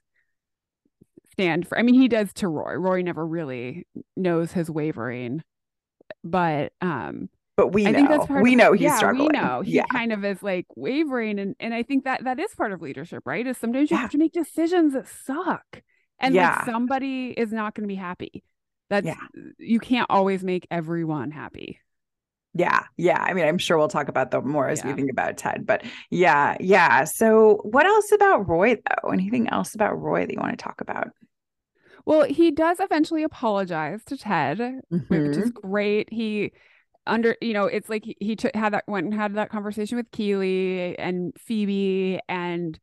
[1.32, 1.78] stand for.
[1.78, 2.74] I mean, he does to Roy.
[2.74, 5.44] Roy never really knows his wavering,
[6.24, 7.98] but um, but we I know.
[7.98, 9.30] think that's part we of, know he's yeah, struggling.
[9.32, 9.86] We know he yeah.
[9.92, 13.24] kind of is like wavering, and and I think that that is part of leadership,
[13.26, 13.46] right?
[13.46, 14.02] Is sometimes you yeah.
[14.02, 15.82] have to make decisions that suck,
[16.20, 16.56] and yeah.
[16.56, 18.44] like somebody is not going to be happy.
[18.90, 19.16] That's yeah.
[19.58, 21.80] you can't always make everyone happy.
[22.56, 23.20] Yeah, yeah.
[23.22, 24.88] I mean, I'm sure we'll talk about that more as yeah.
[24.88, 27.04] we think about Ted, but yeah, yeah.
[27.04, 29.10] So, what else about Roy though?
[29.10, 31.10] Anything else about Roy that you want to talk about?
[32.06, 34.98] Well, he does eventually apologize to Ted, mm-hmm.
[35.08, 35.68] which is mm-hmm.
[35.68, 36.12] great.
[36.12, 36.52] He
[37.06, 39.98] under you know it's like he, he took had that went and had that conversation
[39.98, 42.80] with Keeley and Phoebe and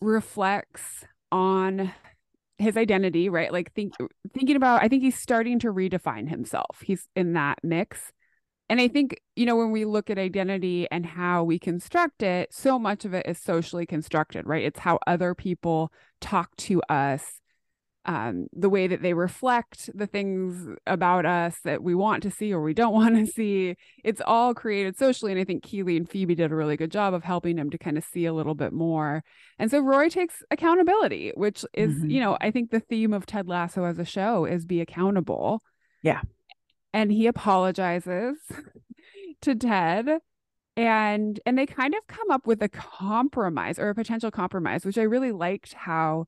[0.00, 1.92] reflects on
[2.58, 3.52] his identity right?
[3.52, 3.94] Like think
[4.34, 6.80] thinking about I think he's starting to redefine himself.
[6.82, 8.12] He's in that mix.
[8.70, 12.52] And I think you know when we look at identity and how we construct it
[12.52, 14.64] so much of it is socially constructed right?
[14.64, 17.40] It's how other people talk to us
[18.04, 22.52] um, the way that they reflect the things about us that we want to see
[22.52, 23.76] or we don't want to see.
[24.04, 25.32] It's all created socially.
[25.32, 27.78] And I think Keeley and Phoebe did a really good job of helping him to
[27.78, 29.22] kind of see a little bit more.
[29.58, 32.10] And so Roy takes accountability, which is, mm-hmm.
[32.10, 35.62] you know, I think the theme of Ted Lasso as a show is be accountable.
[36.02, 36.22] Yeah.
[36.92, 38.36] And he apologizes
[39.42, 40.18] to Ted
[40.78, 44.96] and and they kind of come up with a compromise or a potential compromise which
[44.96, 46.24] i really liked how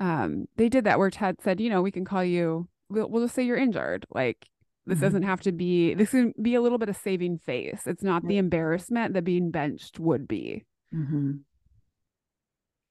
[0.00, 3.24] um they did that where ted said you know we can call you we'll, we'll
[3.24, 4.46] just say you're injured like
[4.86, 5.04] This mm-hmm.
[5.04, 7.82] doesn't have to be, this can be a little bit of saving face.
[7.86, 10.64] It's not the embarrassment that being benched would be.
[10.94, 11.42] Mm-hmm.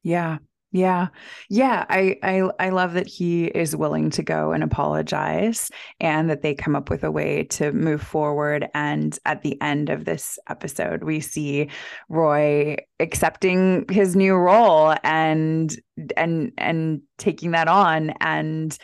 [0.04, 0.40] Yeah.
[0.76, 1.08] Yeah.
[1.50, 5.72] Yeah, I I I love that he is willing to go and apologize
[6.02, 9.90] and that they come up with a way to move forward and at the end
[9.90, 11.70] of this episode we see
[12.10, 15.74] Roy accepting his new role and
[16.18, 18.78] and and taking that on and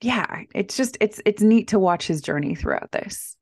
[0.00, 3.36] yeah, it's just it's it's neat to watch his journey throughout this.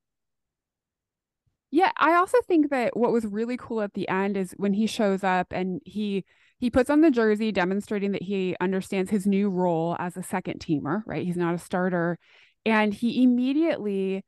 [1.71, 4.89] Yeah, I also think that what was really cool at the end is when he
[4.89, 6.25] shows up and he
[6.61, 10.61] he puts on the jersey demonstrating that he understands his new role as a second
[10.61, 11.25] teamer, right?
[11.25, 12.19] He's not a starter
[12.67, 14.23] and he immediately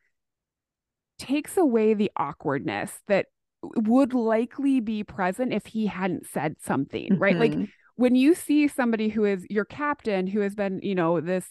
[1.19, 3.27] takes away the awkwardness that
[3.63, 7.23] would likely be present if he hadn't said something, mm-hmm.
[7.23, 7.37] right?
[7.37, 7.65] Like mm-hmm.
[7.97, 11.47] when you see somebody who is your captain who has been, you know, this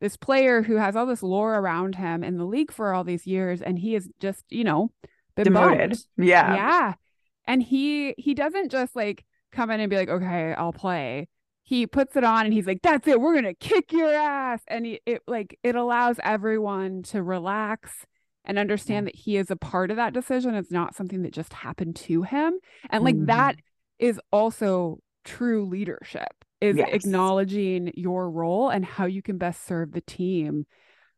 [0.00, 3.24] this player who has all this lore around him in the league for all these
[3.24, 4.90] years and he is just, you know,
[5.36, 5.96] been demoted.
[6.16, 6.56] Yeah.
[6.56, 6.94] Yeah.
[7.46, 9.24] And he he doesn't just like
[9.54, 11.28] come in and be like, okay, I'll play.
[11.62, 13.20] He puts it on and he's like, that's it.
[13.20, 14.60] We're gonna kick your ass.
[14.68, 17.90] And he, it like it allows everyone to relax
[18.44, 20.54] and understand that he is a part of that decision.
[20.54, 22.58] It's not something that just happened to him.
[22.90, 23.26] And like mm-hmm.
[23.26, 23.56] that
[23.98, 26.90] is also true leadership is yes.
[26.92, 30.66] acknowledging your role and how you can best serve the team.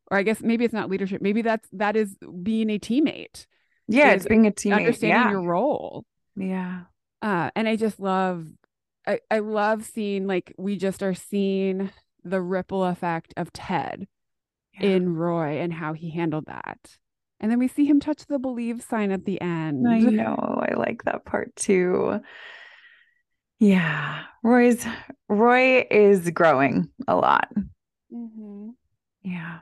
[0.09, 1.21] Or I guess maybe it's not leadership.
[1.21, 3.45] Maybe that's that is being a teammate
[3.87, 5.31] yeah it's being a teammate understanding yeah.
[5.31, 6.81] your role yeah
[7.21, 8.45] uh and i just love
[9.05, 11.91] I, I love seeing like we just are seeing
[12.23, 14.07] the ripple effect of ted
[14.73, 14.87] yeah.
[14.87, 16.97] in roy and how he handled that
[17.39, 20.73] and then we see him touch the believe sign at the end i know i
[20.75, 22.19] like that part too
[23.59, 24.85] yeah roy's
[25.29, 27.49] roy is growing a lot
[28.11, 28.69] mm-hmm.
[29.23, 29.59] yeah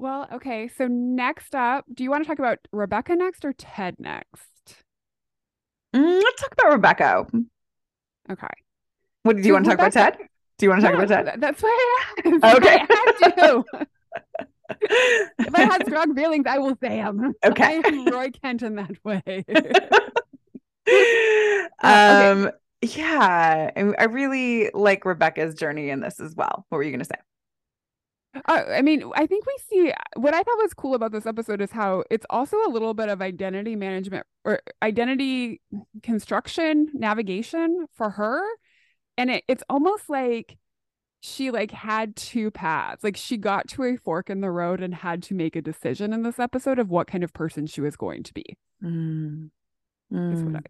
[0.00, 0.66] well, okay.
[0.66, 4.48] So next up, do you want to talk about Rebecca next or Ted next?
[5.94, 7.26] Mm, let's talk about Rebecca.
[8.30, 8.46] Okay.
[9.22, 10.16] What do you want to talk about Ted?
[10.58, 11.40] Do you want to talk about Ted?
[11.40, 12.44] That's why I asked.
[12.56, 12.78] Okay.
[12.88, 13.62] I
[14.80, 17.34] if I had strong feelings, I will say them.
[17.44, 17.82] Okay.
[17.84, 19.44] I'm Roy Kent in that way.
[21.82, 22.46] um.
[22.46, 22.56] Okay.
[22.82, 26.64] Yeah, I really like Rebecca's journey in this as well.
[26.70, 27.16] What were you going to say?
[28.34, 31.60] Uh, I mean, I think we see what I thought was cool about this episode
[31.60, 35.60] is how it's also a little bit of identity management or identity
[36.02, 38.42] construction navigation for her.
[39.18, 40.56] And it, it's almost like
[41.20, 43.02] she like had two paths.
[43.02, 46.12] Like she got to a fork in the road and had to make a decision
[46.12, 48.56] in this episode of what kind of person she was going to be.
[48.82, 49.50] Mm.
[50.12, 50.34] Mm.
[50.34, 50.60] Is what I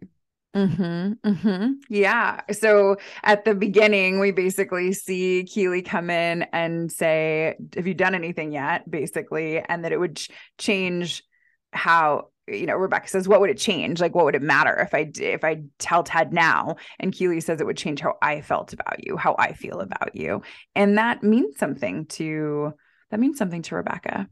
[0.55, 1.71] Mm-hmm, mm-hmm.
[1.89, 2.41] Yeah.
[2.51, 8.15] So at the beginning, we basically see Keeley come in and say, Have you done
[8.15, 8.89] anything yet?
[8.89, 11.23] Basically, and that it would ch- change
[11.71, 14.93] how you know rebecca says what would it change like what would it matter if
[14.93, 18.73] i if i tell ted now and keeley says it would change how i felt
[18.73, 20.41] about you how i feel about you
[20.75, 22.73] and that means something to
[23.09, 24.27] that means something to rebecca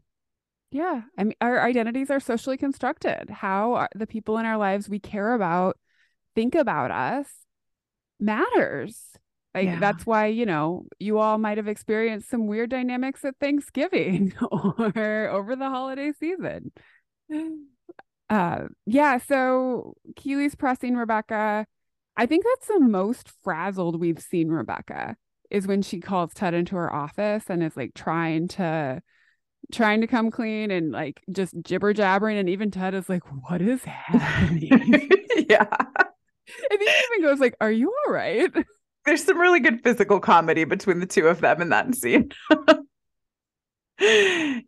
[0.72, 4.90] yeah i mean our identities are socially constructed how are the people in our lives
[4.90, 5.78] we care about
[6.40, 7.28] think about us
[8.18, 8.98] matters.
[9.54, 9.80] Like yeah.
[9.80, 15.28] that's why, you know, you all might have experienced some weird dynamics at Thanksgiving or
[15.30, 16.72] over the holiday season.
[18.32, 21.66] Uh yeah, so Keeley's pressing Rebecca.
[22.16, 25.16] I think that's the most frazzled we've seen Rebecca
[25.50, 29.02] is when she calls Ted into her office and is like trying to
[29.72, 33.64] trying to come clean and like just jibber jabbering and even Ted is like, what
[33.64, 35.10] is happening?
[35.50, 35.66] yeah.
[36.72, 38.52] And he even goes like, "Are you all right?"
[39.06, 42.32] There's some really good physical comedy between the two of them in that scene.
[44.00, 44.60] yeah,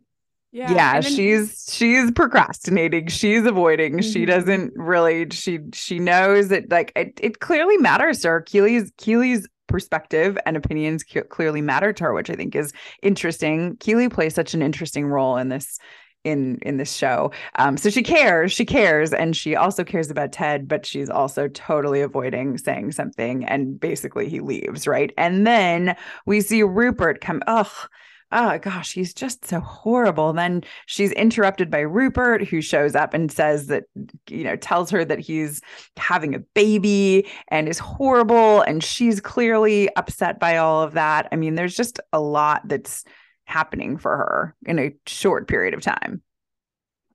[0.52, 4.10] yeah then- she's she's procrastinating she's avoiding mm-hmm.
[4.10, 8.92] she doesn't really she she knows that like it, it clearly matters to her keeley's
[8.98, 12.72] keeley's perspective and opinions clearly matter to her which i think is
[13.02, 15.78] interesting keeley plays such an interesting role in this
[16.24, 17.32] in in this show.
[17.56, 21.48] Um, so she cares, she cares, and she also cares about Ted, but she's also
[21.48, 25.12] totally avoiding saying something, and basically he leaves, right?
[25.16, 25.96] And then
[26.26, 27.42] we see Rupert come.
[27.46, 27.88] Ugh.
[28.34, 30.32] Oh gosh, he's just so horrible.
[30.32, 33.84] Then she's interrupted by Rupert, who shows up and says that,
[34.30, 35.60] you know, tells her that he's
[35.98, 38.62] having a baby and is horrible.
[38.62, 41.28] And she's clearly upset by all of that.
[41.30, 43.04] I mean, there's just a lot that's
[43.44, 46.22] happening for her in a short period of time.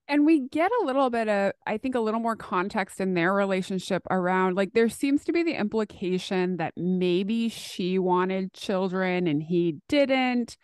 [0.09, 3.33] And we get a little bit of, I think, a little more context in their
[3.33, 9.43] relationship around like there seems to be the implication that maybe she wanted children and
[9.43, 10.55] he didn't.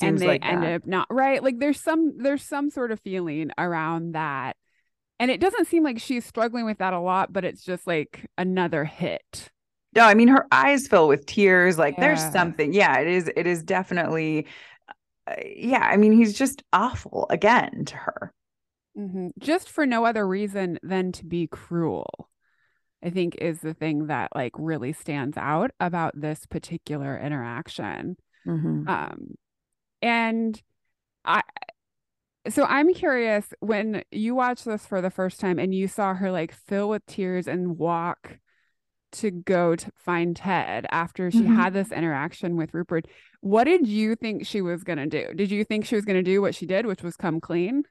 [0.00, 0.64] and they like that.
[0.76, 1.42] up not right.
[1.42, 4.56] Like there's some there's some sort of feeling around that.
[5.18, 8.26] And it doesn't seem like she's struggling with that a lot, but it's just like
[8.38, 9.50] another hit.
[9.94, 11.78] No, I mean her eyes fill with tears.
[11.78, 12.00] Like Yeah.
[12.00, 12.72] there's something.
[12.72, 13.30] Yeah, it is.
[13.36, 14.46] It is definitely.
[15.26, 18.32] Uh, yeah, I mean he's just awful again to her.
[18.96, 19.30] Mhm.
[19.38, 22.30] Just for no other reason than to be cruel.
[23.02, 28.16] I think is the thing that like really stands out about this particular interaction.
[28.46, 28.88] Mm-hmm.
[28.88, 29.34] Um,
[30.02, 30.60] and
[31.24, 31.42] I,
[32.48, 36.30] so I'm curious when you watched this for the first time and you saw her
[36.30, 38.38] like fill with tears and walk
[39.16, 41.56] to go to find Ted after she Mhm.
[41.56, 43.06] had this interaction with Rupert,
[43.40, 45.32] what did you think she was going to do?
[45.34, 47.84] Did you think she was going to do what she did, which was come clean?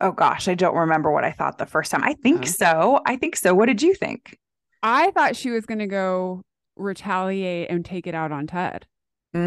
[0.00, 2.02] Oh gosh, I don't remember what I thought the first time.
[2.04, 2.46] I think Oh.
[2.46, 3.00] so.
[3.06, 3.54] I think so.
[3.54, 4.38] What did you think?
[4.82, 6.42] I thought she was going to go
[6.76, 8.86] retaliate and take it out on Ted.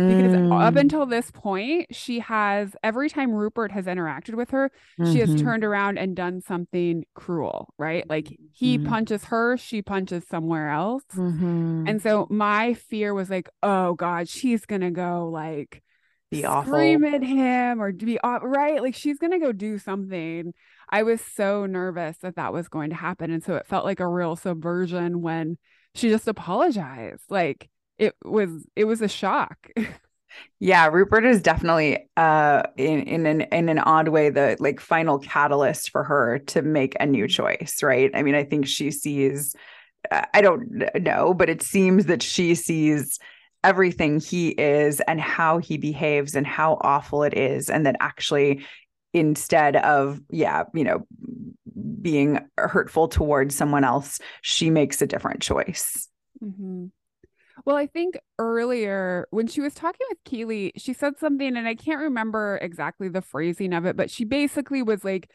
[0.08, 4.72] Because up Mm, until this point, she has every time Rupert has interacted with her,
[5.04, 5.36] she has mhm.
[5.36, 8.06] turned around and done something cruel, right?
[8.10, 8.84] Like he Mhm.
[8.86, 11.04] punches her, she punches somewhere else.
[11.14, 11.78] Mhm.
[11.86, 15.82] And so my fear was like, oh God, she's gonna go like
[16.32, 16.66] Be awful.
[16.66, 18.82] scream at him or be right.
[18.82, 20.54] Like she's gonna go do something.
[20.90, 24.00] I was so nervous that that was going to happen, and so it felt like
[24.00, 25.58] a real subversion when
[25.96, 27.24] she just apologized.
[27.30, 27.70] Like
[28.00, 29.68] it was, it was a shock.
[30.60, 35.20] Yeah, Rupert is definitely uh in in an in an odd way the like final
[35.20, 38.12] catalyst for her to make a new choice, right?
[38.14, 39.56] I mean, I think she sees
[40.12, 43.20] uh, I don't know, but it seems that she sees
[43.64, 48.66] everything he is and how he behaves and how awful it is and that actually
[49.14, 51.06] instead of yeah, you know,
[52.02, 56.08] being hurtful towards someone else, she makes a different choice.
[56.42, 56.88] hmm
[57.68, 61.76] Well, I think earlier when she was talking with Keeley, she said something, and I
[61.76, 65.30] can't remember exactly the phrasing of it, but she basically was like,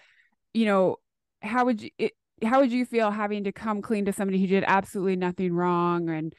[0.55, 0.97] you know,
[1.43, 2.13] how would you it,
[2.43, 6.09] how would you feel having to come clean to somebody who did absolutely nothing wrong
[6.09, 6.35] and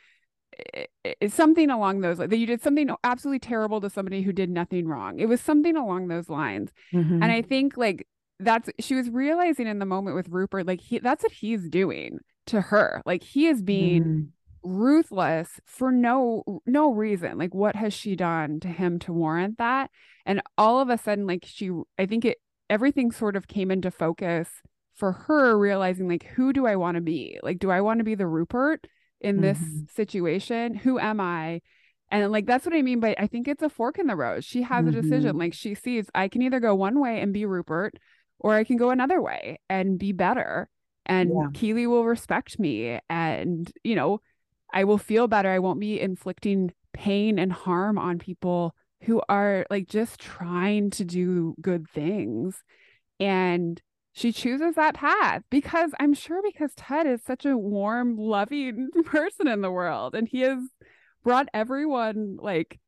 [0.52, 0.90] it,
[1.22, 4.50] it's something along those like that you did something absolutely terrible to somebody who did
[4.50, 5.20] nothing wrong.
[5.20, 6.72] It was something along those lines.
[6.92, 7.24] And mm-hmm.
[7.24, 8.08] I think like
[8.40, 12.18] that's she was realizing in the moment with Rupert, like he that's what he's doing
[12.48, 13.04] to her.
[13.06, 14.28] Like he is being Mhm.
[14.64, 17.38] Ruthless for no no reason.
[17.38, 19.92] Like what has she done to him to warrant that?
[20.26, 22.38] And all of a sudden, like she I think it
[22.70, 24.50] everything sort of came into focus
[24.96, 27.40] for her realizing like who do I want to be?
[27.44, 28.88] Like, do I want to be the Rupert
[29.20, 29.90] in this Mhm.
[29.92, 30.76] situation?
[30.76, 31.62] Who am I?
[32.10, 34.44] And like that's what I mean but I think it's a fork in the road.
[34.44, 35.34] She has a decision.
[35.36, 35.40] Mhm.
[35.40, 37.98] Like she sees I can either go one way and be Rupert,
[38.40, 40.70] or I can go another way and be better.
[41.06, 41.50] And Yeah.
[41.54, 43.00] Keeley will respect me.
[43.10, 44.22] And, you know,
[44.74, 45.50] I will feel better.
[45.50, 51.06] I won't be inflicting pain and harm on people who are like just trying to
[51.06, 52.64] do good things.
[53.20, 53.82] And
[54.14, 59.48] she chooses that path because I'm sure because Ted is such a warm, loving person
[59.48, 60.60] in the world and he has
[61.24, 62.80] brought everyone like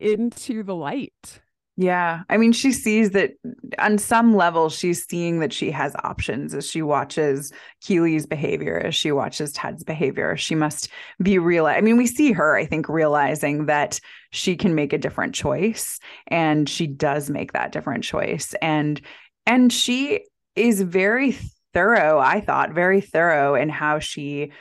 [0.00, 1.40] into the light.
[1.76, 2.22] Yeah.
[2.28, 3.32] I mean, she sees that
[3.78, 7.50] on some level, she's seeing that she has options as she watches
[7.80, 10.36] Keeley's behavior, as she watches Ted's behavior.
[10.36, 10.90] She must
[11.22, 11.64] be real.
[11.66, 14.00] I mean, we see her, I think, realizing that
[14.32, 15.98] she can make a different choice.
[16.28, 18.54] And she does make that different choice.
[18.60, 19.00] And
[19.46, 20.20] and she
[20.54, 21.36] is very
[21.72, 24.52] thorough, I thought, very thorough in how she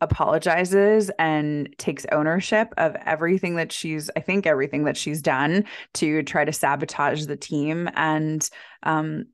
[0.00, 5.64] apologizes and takes ownership of everything that she's i think everything that she's done
[5.94, 7.88] to try to sabotage the team.
[7.94, 8.48] And
[8.82, 9.26] um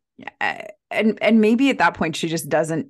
[0.90, 2.88] and and maybe at that point she just doesn't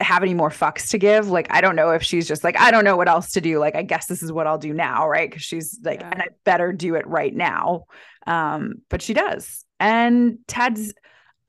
[0.00, 1.28] have any more fucks to give.
[1.28, 3.58] Like i don't know if she's just like i don't know what else to do.
[3.58, 5.28] Like i guess this is what i'll do now right?
[5.28, 6.10] Because she's like Yeah.
[6.12, 7.84] and i better do it right now.
[8.26, 9.64] Um but she does.
[9.80, 10.94] And ted's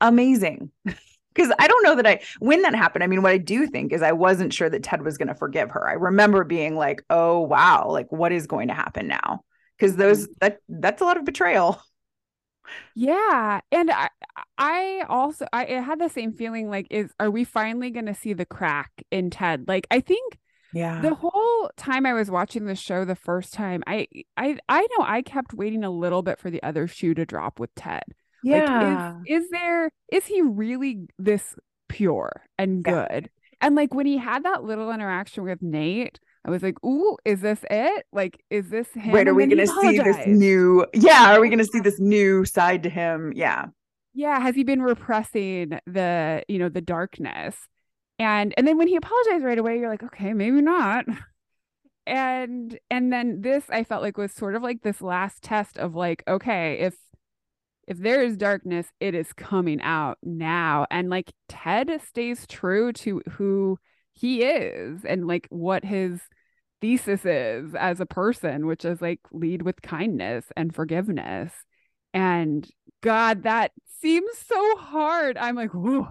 [0.00, 0.70] amazing
[1.40, 3.04] because I don't know that I when that happened.
[3.04, 5.34] I mean, what I do think is I wasn't sure that Ted was going to
[5.34, 5.88] forgive her.
[5.88, 9.44] I remember being like, "Oh wow, like what is going to happen now?"
[9.78, 10.32] Because those mm.
[10.40, 11.80] that that's a lot of betrayal.
[12.94, 14.08] Yeah, and I
[14.58, 18.14] I also I, I had the same feeling like is are we finally going to
[18.14, 19.66] see the crack in Ted?
[19.68, 20.38] Like I think
[20.72, 24.82] Yeah, the whole time I was watching the show the first time, I I I
[24.82, 28.04] know I kept waiting a little bit for the other shoe to drop with Ted.
[28.42, 31.54] Yeah, Like is is there is he really this
[31.88, 33.06] pure and Yeah.
[33.08, 33.30] good?
[33.60, 37.42] And like when he had that little interaction with Nate, I was like, "Ooh, is
[37.42, 38.06] this it?
[38.12, 40.86] Like is this him?" Wait, are we going to see this new?
[40.94, 43.32] Yeah, are we going to see this new side to him?
[43.36, 43.66] Yeah,
[44.14, 47.56] yeah has he been repressing the you know the darkness
[48.18, 51.04] and and then when he apologized right away you're like okay maybe not
[52.06, 55.94] and and then this I felt like was sort of like this last test of
[55.94, 56.94] like, okay, if
[57.90, 60.86] if there is darkness, it is coming out now.
[60.92, 63.78] And like Ted stays true to who
[64.12, 66.20] he is and like what his
[66.80, 71.52] thesis is as a person, which is like lead with kindness and forgiveness.
[72.14, 72.64] And
[73.00, 75.36] God, that seems so hard.
[75.36, 76.06] I'm like, whoo,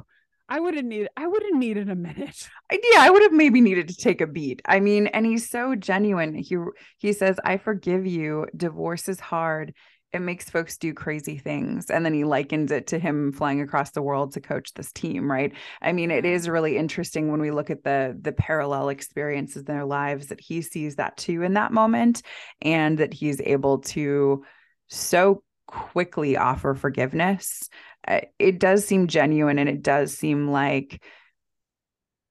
[0.49, 2.35] I would have needed I would have needed a minute.
[2.71, 4.61] Yeah, I would have maybe needed to take a beat.
[4.65, 6.35] I mean, and he's so genuine.
[6.35, 6.55] He
[6.99, 8.45] he says, "I forgive you.
[8.55, 9.73] Divorce is hard.
[10.13, 13.91] It makes folks do crazy things." And then he likens it to him flying across
[13.91, 15.53] the world to coach this team, right?
[15.81, 16.51] I mean, it is mm-hmm.
[16.51, 20.61] really interesting when we look at the the parallel experiences in their lives that he
[20.61, 22.21] sees that too in that moment
[22.61, 24.43] and that he's able to
[24.87, 27.69] so quickly offer forgiveness
[28.07, 31.03] it does seem genuine and it does seem like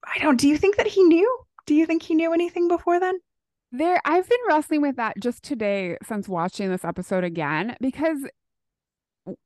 [0.04, 1.38] I don't do you think that he knew?
[1.66, 3.18] Do you think he knew anything before then?
[3.70, 8.26] There I've been wrestling with that just today since watching this episode again because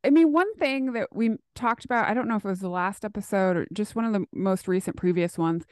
[0.05, 2.68] I mean one thing that we talked about, I don't know if it was the
[2.68, 5.64] last episode or just one of the most recent previous ones,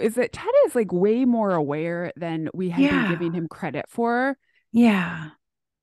[0.00, 3.02] is that Ted is like way more aware than we had yeah.
[3.02, 4.36] been giving him credit for.
[4.72, 5.30] Yeah.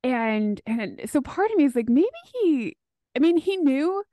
[0.04, 2.76] And and so part of me is like maybe he
[3.16, 4.04] I mean, he knew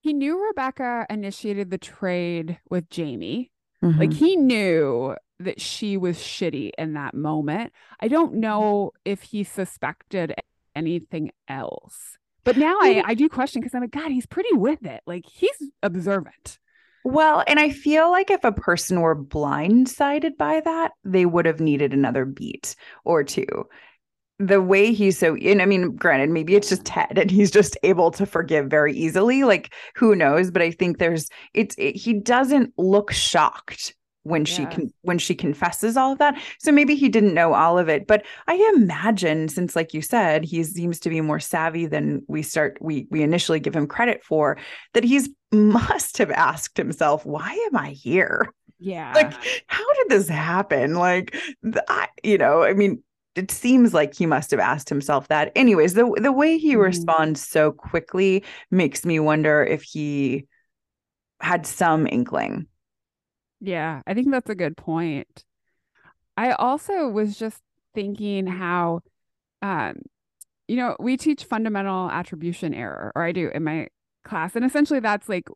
[0.00, 3.50] he knew Rebecca initiated the trade with Jamie.
[3.82, 3.98] Mm-hmm.
[3.98, 7.72] Like he knew that she was shitty in that moment.
[7.98, 10.34] I don't know if he suspected
[10.76, 12.18] anything else.
[12.44, 15.02] But now I, I do question because I'm like, God, he's pretty with it.
[15.06, 16.58] Like he's observant.
[17.04, 21.60] Well, and I feel like if a person were blindsided by that, they would have
[21.60, 23.66] needed another beat or two
[24.40, 27.76] the way he's so and I mean, granted, maybe it's just Ted and he's just
[27.82, 29.44] able to forgive very easily.
[29.44, 30.50] Like who knows?
[30.50, 35.34] But I think there's it's it, he doesn't look shocked when she can when she
[35.34, 39.48] confesses all of that so maybe he didn't know all of it but i imagine
[39.48, 43.22] since like you said he seems to be more savvy than we start we we
[43.22, 44.58] initially give him credit for
[44.92, 49.32] that he's must have asked himself why am i here yeah like
[49.66, 51.36] how did this happen like
[51.88, 53.02] I, you know i mean
[53.36, 55.52] it seems like he must have asked himself that.
[55.54, 56.80] Anyways, the the way he mm-hmm.
[56.80, 60.48] responds so quickly makes me wonder if he
[61.40, 62.66] had some inkling.
[63.60, 65.44] Yeah, I think that's a good point.
[66.36, 67.60] I also was just
[67.94, 69.00] thinking how
[69.62, 69.96] um
[70.68, 73.88] you know, we teach fundamental attribution error or I do in my
[74.24, 75.48] class and essentially that's like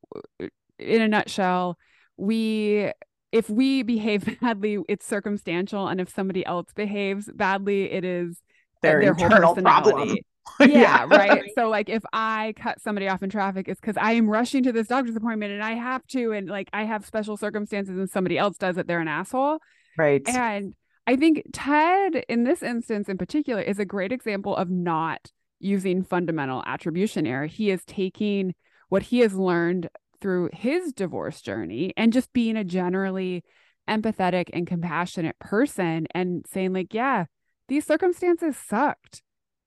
[0.78, 1.78] in a nutshell
[2.16, 2.90] we
[3.34, 8.40] if we behave badly, it's circumstantial, and if somebody else behaves badly, it is
[8.80, 10.16] their, their internal problem.
[10.60, 11.50] yeah, yeah, right.
[11.54, 14.72] So like if I cut somebody off in traffic, it's because I am rushing to
[14.72, 18.38] this doctor's appointment and I have to, and like I have special circumstances and somebody
[18.38, 19.58] else does it, they're an asshole.
[19.96, 20.22] Right.
[20.26, 20.74] And
[21.06, 25.30] I think Ted, in this instance in particular, is a great example of not
[25.60, 27.46] using fundamental attribution error.
[27.46, 28.54] He is taking
[28.88, 29.88] what he has learned
[30.20, 33.44] through his divorce journey and just being a generally
[33.88, 37.26] empathetic and compassionate person and saying like yeah
[37.68, 39.22] these circumstances sucked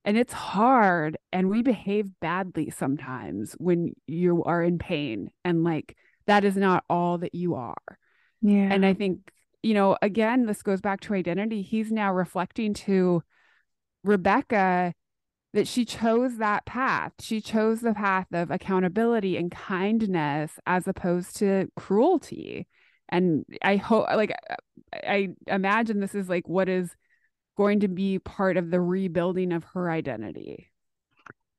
[0.08, 5.96] and it's hard and we behave badly sometimes when you are in pain and like
[6.26, 8.00] that is not all that you are
[8.42, 9.32] yeah and i think
[9.62, 13.22] you know again this goes back to identity he's now reflecting to
[14.04, 14.94] rebecca
[15.54, 17.14] that she chose that path.
[17.20, 22.68] She chose the path of accountability and kindness as opposed to cruelty.
[23.10, 24.34] And I hope, like,
[24.94, 26.96] I imagine this is like what is
[27.58, 30.72] going to be part of the rebuilding of her identity.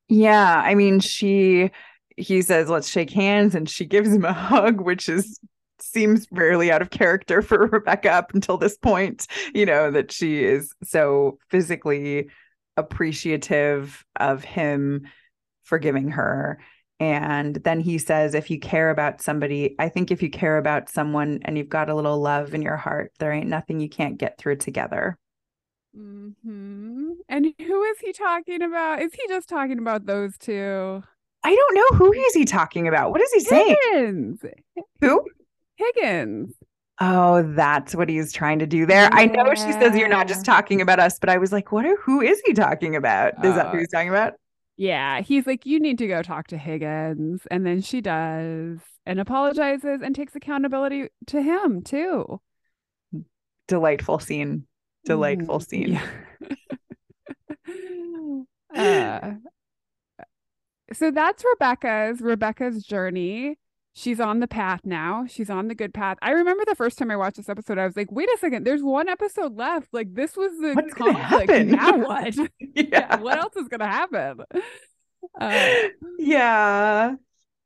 [0.09, 0.63] Yeah.
[0.65, 1.71] I mean, she,
[2.17, 3.55] he says, let's shake hands.
[3.55, 5.39] And she gives him a hug, which is
[5.81, 10.43] seems rarely out of character for Rebecca up until this point, you know, that she
[10.45, 12.29] is so physically
[12.77, 15.07] appreciative of him
[15.65, 16.59] forgiving her.
[17.01, 20.89] And then he says, if you care about somebody, I think if you care about
[20.89, 24.19] someone and you've got a little love in your heart, there ain't nothing you can't
[24.19, 25.17] get through together.
[25.97, 27.13] Mm-hmm.
[27.29, 29.03] And who is he talking about?
[29.03, 31.03] Is he just talking about those two?
[31.45, 31.99] I don't know.
[31.99, 33.11] Who is he talking about?
[33.11, 33.77] What is he saying?
[33.93, 34.45] Higgins.
[35.01, 35.25] Who?
[35.77, 36.55] Higgins.
[37.01, 39.05] Oh, that's what he's trying to do there.
[39.05, 39.11] Yeah.
[39.13, 41.85] I know she says you're not just talking about us, but I was like, what
[41.85, 43.35] are who is he talking about?
[43.45, 44.35] Is that who uh, he's talking about?
[44.77, 47.43] Yeah, he's like, you need to go talk to Higgins.
[47.51, 52.41] And then she does and apologizes and takes accountability to him too.
[53.67, 54.68] Delightful scene.
[55.09, 56.01] Delightful mm, scene.
[58.75, 59.35] Yeah.
[60.21, 60.25] uh,
[60.93, 63.59] so that's Rebecca's Rebecca's journey
[63.99, 65.27] she's on the path now.
[65.29, 66.19] She's on the good path.
[66.23, 68.65] I remember the first time I watched this episode, I was like, wait a second,
[68.65, 69.89] there's one episode left.
[69.93, 71.53] Like this was the What's conflict.
[71.67, 72.37] Now what?
[72.61, 72.83] yeah.
[72.91, 73.17] yeah.
[73.17, 74.45] What else is gonna happen?
[75.39, 75.89] Uh,
[76.19, 77.15] yeah.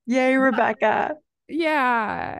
[0.07, 1.17] Yay, Rebecca.
[1.49, 2.39] Yeah.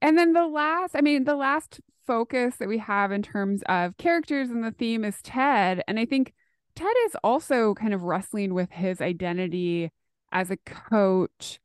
[0.00, 3.96] And then the last, I mean, the last focus that we have in terms of
[3.96, 5.82] characters and the theme is Ted.
[5.88, 6.32] And I think
[6.74, 9.90] Ted is also kind of wrestling with his identity
[10.32, 11.60] as a coach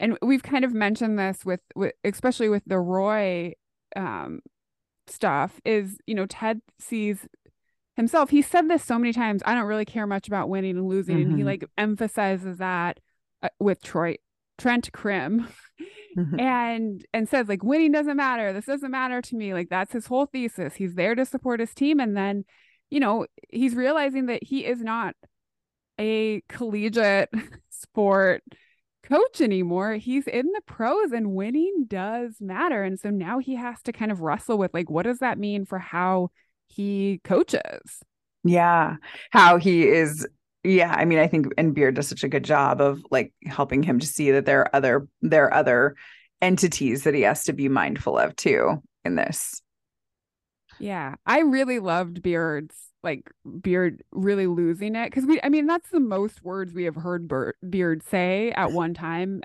[0.00, 3.52] and we've kind of mentioned this with, with especially with the Roy
[3.94, 4.40] um,
[5.06, 7.28] stuff is you know Ted sees
[7.96, 8.30] himself.
[8.30, 9.42] He said this so many times.
[9.44, 11.26] I don't really care much about winning and losing, mm-hmm.
[11.26, 11.48] and he mm-hmm.
[11.48, 12.98] like emphasizes that
[13.42, 14.16] uh, with Troy
[14.60, 15.48] Trent Crimm.
[16.18, 16.40] Mm-hmm.
[16.40, 20.06] and and says like winning doesn't matter this doesn't matter to me like that's his
[20.06, 22.44] whole thesis he's there to support his team and then
[22.90, 25.14] you know he's realizing that he is not
[26.00, 27.28] a collegiate
[27.70, 28.42] sport
[29.10, 29.94] coach anymore.
[29.94, 32.82] He's in the pros and winning does matter.
[32.82, 35.66] And so now he has to kind of wrestle with like, what does that mean
[35.66, 36.30] for how
[36.68, 38.02] he coaches?
[38.44, 38.96] Yeah.
[39.30, 40.26] How he is.
[40.62, 40.94] Yeah.
[40.94, 43.98] I mean, I think, and Beard does such a good job of like helping him
[43.98, 45.96] to see that there are other, there are other
[46.42, 49.62] entities that he has to be mindful of too in this.
[50.78, 51.14] Yeah.
[51.26, 53.30] I really loved Beard's like
[53.60, 57.30] Beard really losing it because we I mean that's the most words we have heard
[57.68, 59.42] Beard say at one time.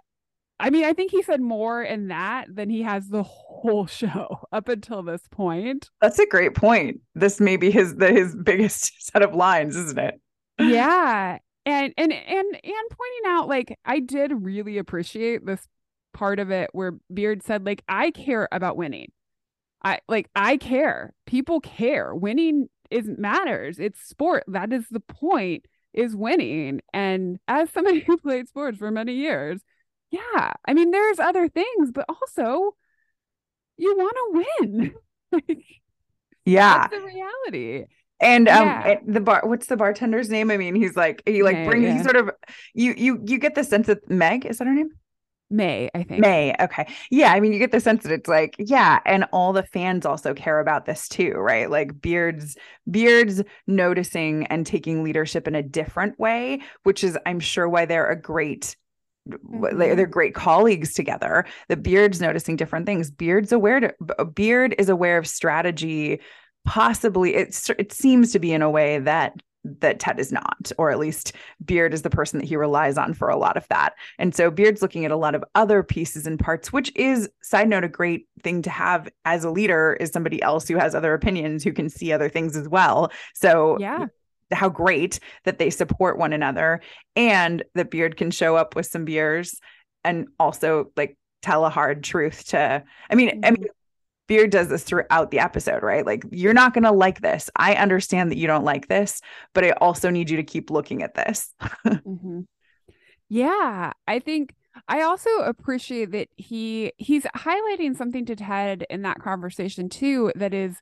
[0.57, 4.39] I mean, I think he said more in that than he has the whole show
[4.53, 5.89] up until this point.
[6.01, 7.01] That's a great point.
[7.13, 10.19] This may be his the his biggest set of lines, isn't it?
[10.59, 11.39] Yeah.
[11.65, 15.67] And and and and pointing out like I did really appreciate this
[16.13, 19.11] part of it where Beard said like I care about winning.
[19.83, 21.13] I like I care.
[21.25, 22.13] People care.
[22.13, 23.79] Winning is matters.
[23.79, 24.43] It's sport.
[24.47, 26.81] That is the point is winning.
[26.93, 29.61] And as somebody who played sports for many years,
[30.11, 32.75] yeah, I mean, there's other things, but also
[33.77, 34.95] you want to win.
[35.31, 35.65] like,
[36.45, 37.85] yeah, That's the reality.
[38.25, 38.99] And um, yeah.
[39.05, 40.51] the bar, what's the bartender's name?
[40.51, 41.97] I mean, he's like, he like yeah, brings, yeah.
[41.97, 42.31] he sort of,
[42.73, 44.89] you, you, you get the sense that Meg, is that her name?
[45.51, 46.21] Mae, I think.
[46.21, 46.55] Mae.
[46.59, 46.87] Okay.
[47.11, 47.31] Yeah.
[47.31, 48.99] I mean, you get the sense that it's like, yeah.
[49.05, 51.69] And all the fans also care about this too, right?
[51.69, 52.57] Like Beards,
[52.89, 58.09] Beards noticing and taking leadership in a different way, which is, I'm sure, why they're
[58.09, 58.75] a great
[59.27, 59.79] Mm-hmm.
[59.79, 65.17] they're great colleagues together the beard's noticing different things beard's aware to, beard is aware
[65.17, 66.19] of strategy
[66.65, 69.33] possibly it's it seems to be in a way that
[69.79, 73.13] that Ted is not, or at least Beard is the person that he relies on
[73.13, 73.93] for a lot of that.
[74.19, 77.67] And so Beard's looking at a lot of other pieces and parts, which is, side
[77.67, 81.13] note, a great thing to have as a leader is somebody else who has other
[81.13, 83.11] opinions who can see other things as well.
[83.33, 84.05] So, yeah.
[84.53, 86.81] How great that they support one another
[87.15, 89.59] and that Beard can show up with some beers
[90.03, 93.43] and also like tell a hard truth to I mean, mm-hmm.
[93.43, 93.65] I mean
[94.27, 96.05] Beard does this throughout the episode, right?
[96.05, 97.49] Like, you're not going to like this.
[97.55, 99.21] I understand that you don't like this,
[99.53, 101.53] but I also need you to keep looking at this.
[101.85, 102.41] mm-hmm.
[103.29, 104.53] Yeah, I think
[104.87, 110.53] I also appreciate that he he's highlighting something to Ted in that conversation too that
[110.53, 110.77] is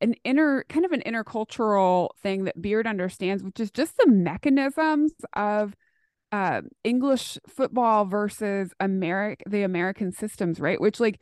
[0.00, 5.12] an inner kind of an intercultural thing that Beard understands, which is just the mechanisms
[5.34, 5.74] of
[6.30, 10.80] uh, English football versus America, the American systems, right?
[10.80, 11.20] Which like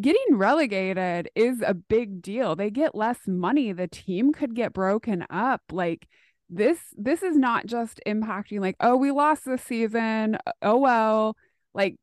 [0.00, 2.54] getting relegated is a big deal.
[2.54, 3.72] They get less money.
[3.72, 5.62] The team could get broken up.
[5.70, 6.06] Like
[6.48, 10.38] this this is not just impacting like, oh, we lost this season.
[10.62, 11.36] Oh well.
[11.74, 11.96] Like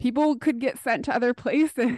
[0.00, 1.92] people could get sent to other places.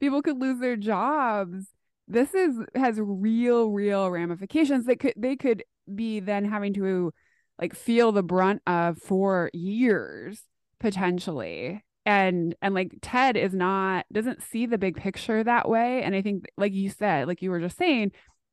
[0.00, 1.66] people could lose their jobs.
[2.08, 7.12] This is has real real ramifications that could they could be then having to
[7.60, 10.42] like feel the brunt of for years
[10.78, 16.14] potentially and and like ted is not doesn't see the big picture that way and
[16.14, 18.10] i think like you said like you were just saying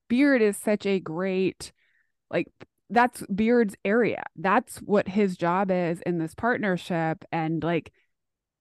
[0.10, 1.72] beard is such a great
[2.30, 2.48] like
[2.90, 4.24] that's beard's area.
[4.36, 7.92] That's what his job is in this partnership and like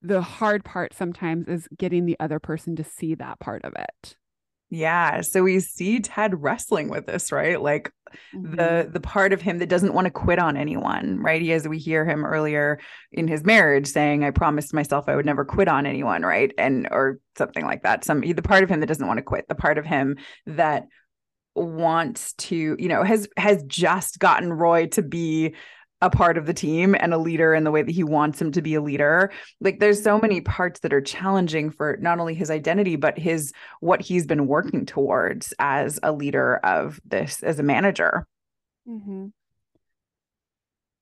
[0.03, 4.17] the hard part sometimes is getting the other person to see that part of it
[4.69, 5.21] yeah.
[5.21, 7.61] So we see Ted wrestling with this, right?
[7.61, 7.93] Like
[8.35, 8.57] mm-hmm.
[8.57, 11.41] the the part of him that doesn't want to quit on anyone, right?
[11.41, 12.81] He as we hear him earlier
[13.13, 16.53] in his marriage saying, I promised myself I would never quit on anyone, right?
[16.59, 18.05] And or something like that.
[18.05, 20.87] Some the part of him that doesn't want to quit, the part of him that
[21.55, 25.55] wants to, you know, has has just gotten Roy to be
[26.03, 28.53] a part of the team and a leader in the way that he wants him
[28.53, 29.31] to be a leader.
[29.61, 33.53] Like there's so many parts that are challenging for not only his identity but his
[33.81, 38.27] what he's been working towards as a leader of this as a manager.
[38.87, 39.27] Mm-hmm.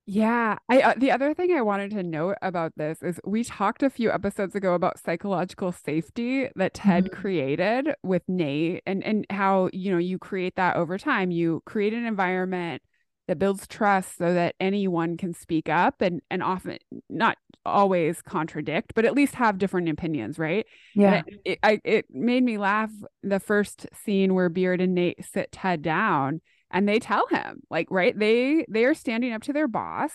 [0.07, 3.83] Yeah, I uh, the other thing I wanted to note about this is we talked
[3.83, 7.21] a few episodes ago about psychological safety that Ted mm-hmm.
[7.21, 11.31] created with Nate and and how, you know, you create that over time.
[11.31, 12.83] You create an environment
[13.27, 18.93] that builds trust so that anyone can speak up and and often not always contradict
[18.95, 20.67] but at least have different opinions right?
[20.95, 21.23] Yeah.
[21.27, 22.91] it, it, I, it made me laugh
[23.23, 27.89] the first scene where beard and nate sit ted down and they tell him like
[27.91, 28.19] right?
[28.19, 30.13] They they are standing up to their boss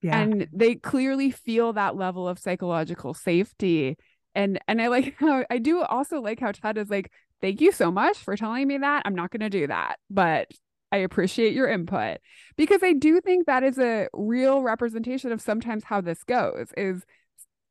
[0.00, 0.18] yeah.
[0.18, 3.96] and they clearly feel that level of psychological safety.
[4.34, 7.72] And and i like how i do also like how ted is like thank you
[7.72, 9.02] so much for telling me that.
[9.04, 9.98] I'm not going to do that.
[10.10, 10.48] But
[10.90, 12.18] I appreciate your input
[12.56, 17.04] because I do think that is a real representation of sometimes how this goes is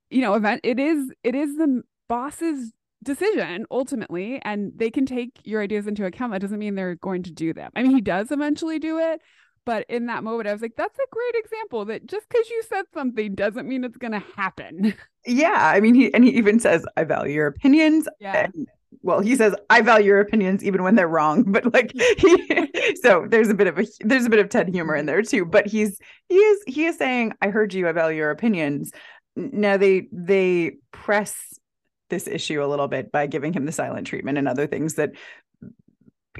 [0.09, 2.71] you know event it is it is the boss's
[3.03, 7.23] decision ultimately and they can take your ideas into account that doesn't mean they're going
[7.23, 7.71] to do them.
[7.75, 9.21] I mean he does eventually do it
[9.65, 12.63] but in that moment I was like that's a great example that just cuz you
[12.69, 14.93] said something doesn't mean it's going to happen.
[15.29, 18.45] Yeah, I mean he and he even says I value your opinions yeah.
[18.45, 18.65] and
[19.01, 21.43] well he says i value your opinions even when they're wrong.
[21.51, 24.95] But like he, so there's a bit of a there's a bit of ted humor
[24.95, 25.45] in there too.
[25.45, 27.87] But he's he is he is saying i heard you.
[27.87, 28.91] I value your opinions.
[29.35, 31.35] Now they they press
[32.09, 35.11] this issue a little bit by giving him the silent treatment and other things that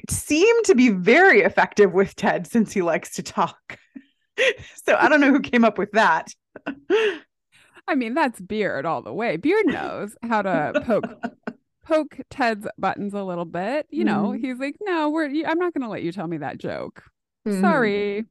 [0.10, 3.78] seem to be very effective with ted since he likes to talk.
[4.86, 6.28] So i don't know who came up with that.
[7.88, 9.38] I mean, that's Beard all the way.
[9.38, 11.06] Beard knows how to poke
[11.88, 13.88] poke Ted's buttons a little bit.
[13.90, 14.46] You know, mm-hmm.
[14.46, 15.26] he's like, "No, we're.
[15.26, 17.04] I'm not going to let you tell me that joke.
[17.48, 17.62] Mm-hmm.
[17.62, 18.26] Sorry.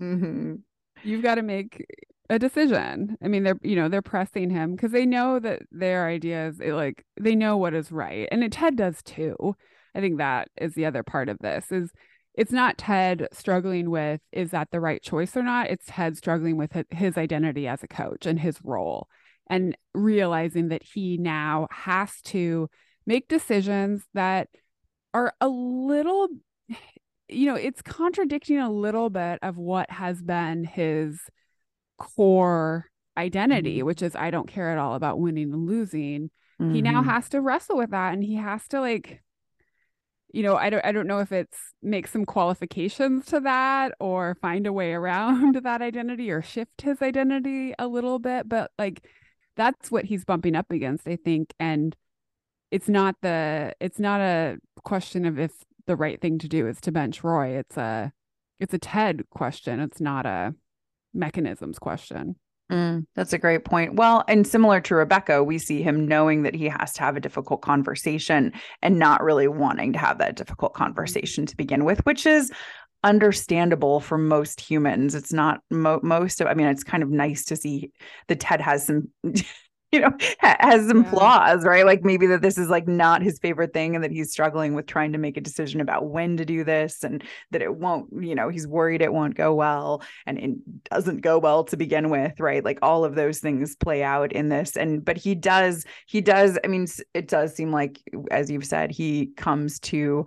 [0.00, 0.54] Mm-hmm.
[1.02, 1.84] You've got to make
[2.28, 3.16] a decision.
[3.22, 7.04] I mean, they're you know they're pressing him because they know that their ideas like
[7.20, 9.56] they know what is right, and it, Ted does too.
[9.94, 11.90] I think that is the other part of this is
[12.34, 15.68] it's not Ted struggling with is that the right choice or not.
[15.68, 19.08] It's Ted struggling with his identity as a coach and his role,
[19.48, 22.70] and realizing that he now has to
[23.10, 24.48] make decisions that
[25.12, 26.28] are a little
[27.28, 31.18] you know it's contradicting a little bit of what has been his
[31.98, 32.86] core
[33.18, 33.86] identity mm-hmm.
[33.86, 36.30] which is i don't care at all about winning and losing
[36.62, 36.72] mm-hmm.
[36.72, 37.10] he now mm-hmm.
[37.10, 39.20] has to wrestle with that and he has to like
[40.32, 44.36] you know i don't i don't know if it's make some qualifications to that or
[44.40, 49.04] find a way around that identity or shift his identity a little bit but like
[49.56, 51.96] that's what he's bumping up against i think and
[52.70, 55.52] it's not the it's not a question of if
[55.86, 57.58] the right thing to do is to bench Roy.
[57.58, 58.12] It's a
[58.58, 59.80] it's a TED question.
[59.80, 60.54] It's not a
[61.12, 62.36] mechanisms question.
[62.70, 63.94] Mm, that's a great point.
[63.94, 67.20] Well, and similar to Rebecca, we see him knowing that he has to have a
[67.20, 72.26] difficult conversation and not really wanting to have that difficult conversation to begin with, which
[72.26, 72.52] is
[73.02, 75.16] understandable for most humans.
[75.16, 77.90] It's not mo- most of, I mean, it's kind of nice to see
[78.28, 79.08] that Ted has some
[79.92, 81.10] you know has some yeah.
[81.10, 81.84] flaws right?
[81.84, 84.86] Like maybe that this is like not his favorite thing and that he's struggling with
[84.86, 88.34] trying to make a decision about when to do this and that it won't you
[88.34, 92.38] know he's worried it won't go well and it doesn't go well to begin with
[92.38, 92.64] right?
[92.64, 96.58] Like all of those things play out in this and but he does he does
[96.64, 100.26] i mean it does seem like as you've said he comes to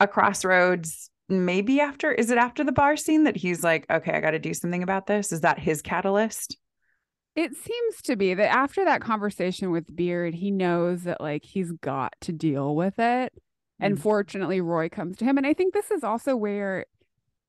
[0.00, 4.20] a crossroads maybe after is it after the bar scene that he's like okay i
[4.20, 5.32] got to do something about this.
[5.32, 6.56] Is that his catalyst
[7.36, 11.72] it seems to be that after that conversation with Beard, he knows that like he's
[11.72, 13.32] got to deal with it.
[13.34, 13.84] Mm-hmm.
[13.84, 15.36] And fortunately, Roy comes to him.
[15.36, 16.86] And I think this is also where,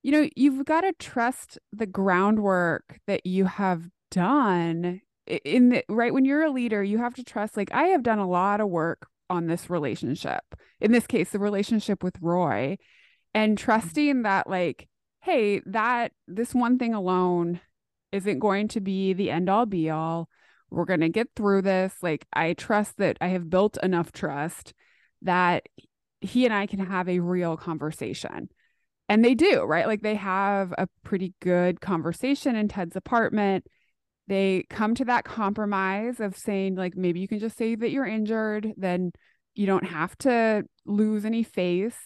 [0.02, 6.14] you know, you've got to trust the groundwork that you have done in the right
[6.14, 8.70] when you're a leader, you have to trust, like, I have done a lot of
[8.70, 10.44] work on this relationship.
[10.80, 12.78] In this case, the relationship with Roy,
[13.34, 13.66] and mm-hmm.
[13.66, 14.88] trusting that, like,
[15.22, 17.60] hey, that this one thing alone
[18.12, 20.30] isn't going to be the end all be all.
[20.70, 21.94] We're going to get through this.
[22.02, 24.74] Like, I trust that I have built enough trust
[25.22, 25.68] that
[26.22, 28.50] he and I can have a real conversation.
[29.08, 29.88] And they do, right?
[29.88, 33.66] Like, they have a pretty good conversation in Ted's apartment.
[34.28, 38.08] They come to that compromise of saying, like, maybe you can just say that you're
[38.08, 39.12] injured, then
[39.54, 41.98] you don't have to lose any face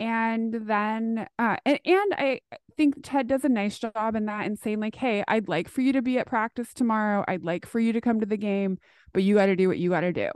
[0.00, 2.40] and then uh and, and i
[2.80, 5.82] think ted does a nice job in that and saying like hey i'd like for
[5.82, 8.78] you to be at practice tomorrow i'd like for you to come to the game
[9.12, 10.30] but you got to do what you got to do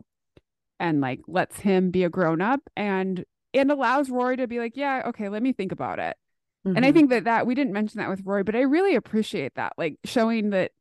[0.78, 3.24] and like lets him be a grown up and
[3.55, 6.18] and allows Roy to be like yeah okay let me think about it
[6.66, 6.76] mm-hmm.
[6.76, 6.99] and i mm-hmm.
[6.99, 9.97] think that that we didn't mention that with Roy, but i really appreciate that like
[10.05, 10.72] showing that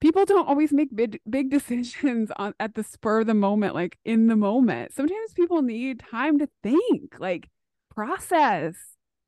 [0.00, 3.98] people don't always make big big decisions on at the spur of the moment like
[4.06, 7.50] in the moment sometimes people need time to think like
[7.94, 8.74] process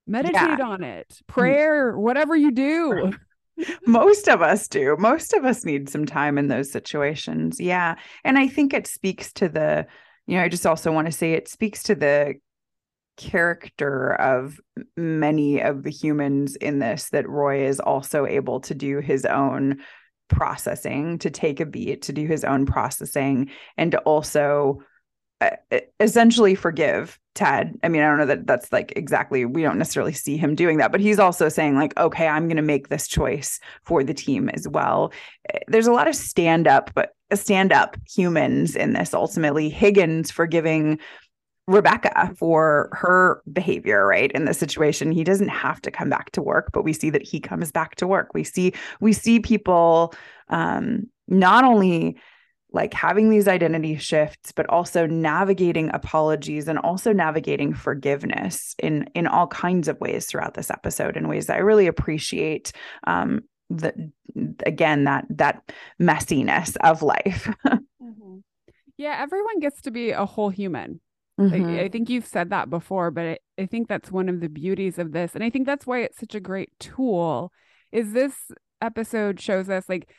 [0.07, 0.66] meditate yeah.
[0.66, 3.12] on it prayer whatever you do
[3.86, 4.96] Most of us do.
[4.98, 7.61] Most of us need some time in those situations.
[7.61, 7.96] Yeah.
[8.24, 9.86] And I think it speaks to the,
[10.26, 12.34] you know, I just also want to say it speaks to the
[13.16, 14.59] character of
[14.96, 19.80] many of the humans in this that Roy is also able to do his own
[20.28, 24.82] processing, to take a beat, to do his own processing, and to also
[26.01, 27.78] essentially forgive Ted.
[27.82, 30.78] I mean, I don't know that that's like exactly, we don't necessarily see him doing
[30.78, 34.14] that, but he's also saying, like, okay, I'm going to make this choice for the
[34.14, 35.12] team as well.
[35.53, 39.70] Eh, there's a lot of stand up, but stand up humans in this ultimately.
[39.70, 40.99] Higgins forgiving
[41.66, 44.30] Rebecca for her behavior, right?
[44.32, 47.26] In this situation, he doesn't have to come back to work, but we see that
[47.26, 48.34] he comes back to work.
[48.34, 50.12] We see we see people
[50.49, 52.18] um, not only
[52.73, 59.27] like having these identity shifts, but also navigating apologies and also navigating forgiveness in in
[59.27, 62.73] all kinds of ways throughout this episode, in ways that I really appreciate.
[63.07, 64.12] Um, the
[64.66, 67.49] again that that messiness of life.
[67.66, 68.39] mm-hmm.
[68.99, 71.01] Yeah, everyone gets to be a whole human
[71.41, 71.64] Mm-hmm.
[71.64, 74.49] Like, I think you've said that before, but I, I think that's one of the
[74.49, 75.35] beauties of this.
[75.35, 77.53] And I think that's why it's such a great tool
[77.91, 78.35] is this
[78.81, 80.11] episode shows us like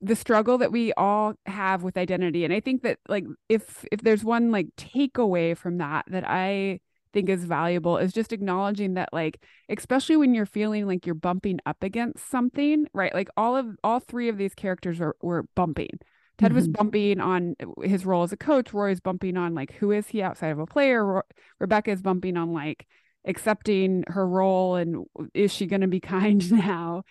[0.00, 2.44] the struggle that we all have with identity.
[2.44, 6.80] And I think that like if if there's one like takeaway from that that I
[7.12, 11.60] think is valuable is just acknowledging that like especially when you're feeling like you're bumping
[11.64, 13.14] up against something, right?
[13.14, 15.98] Like all of all three of these characters are were bumping
[16.38, 16.56] Ted mm-hmm.
[16.56, 18.72] was bumping on his role as a coach.
[18.72, 21.22] Roy's bumping on like who is he outside of a player.
[21.60, 22.86] Rebecca is bumping on like
[23.24, 27.04] accepting her role and is she going to be kind now?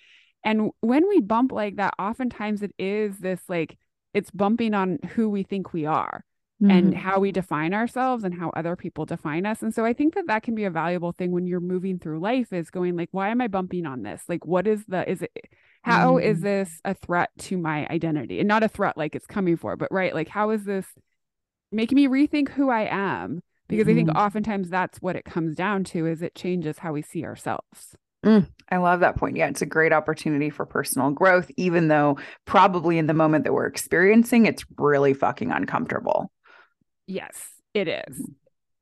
[0.44, 3.78] And when we bump like that, oftentimes it is this like
[4.14, 6.24] it's bumping on who we think we are
[6.62, 6.72] mm-hmm.
[6.72, 9.62] and how we define ourselves and how other people define us.
[9.62, 12.20] And so I think that that can be a valuable thing when you're moving through
[12.20, 14.24] life is going like, why am I bumping on this?
[14.28, 15.32] Like, what is the, is it,
[15.84, 16.24] how mm.
[16.24, 19.76] is this a threat to my identity and not a threat like it's coming for
[19.76, 20.88] but right like how is this
[21.72, 23.92] making me rethink who i am because mm-hmm.
[23.92, 24.18] i think mm-hmm.
[24.18, 28.48] oftentimes that's what it comes down to is it changes how we see ourselves mm,
[28.70, 29.36] i love that point.
[29.36, 33.54] Yeah it's a great opportunity for personal growth even though probably in the moment that
[33.54, 36.32] we're experiencing it's really fucking uncomfortable.
[37.08, 38.30] Yes it is.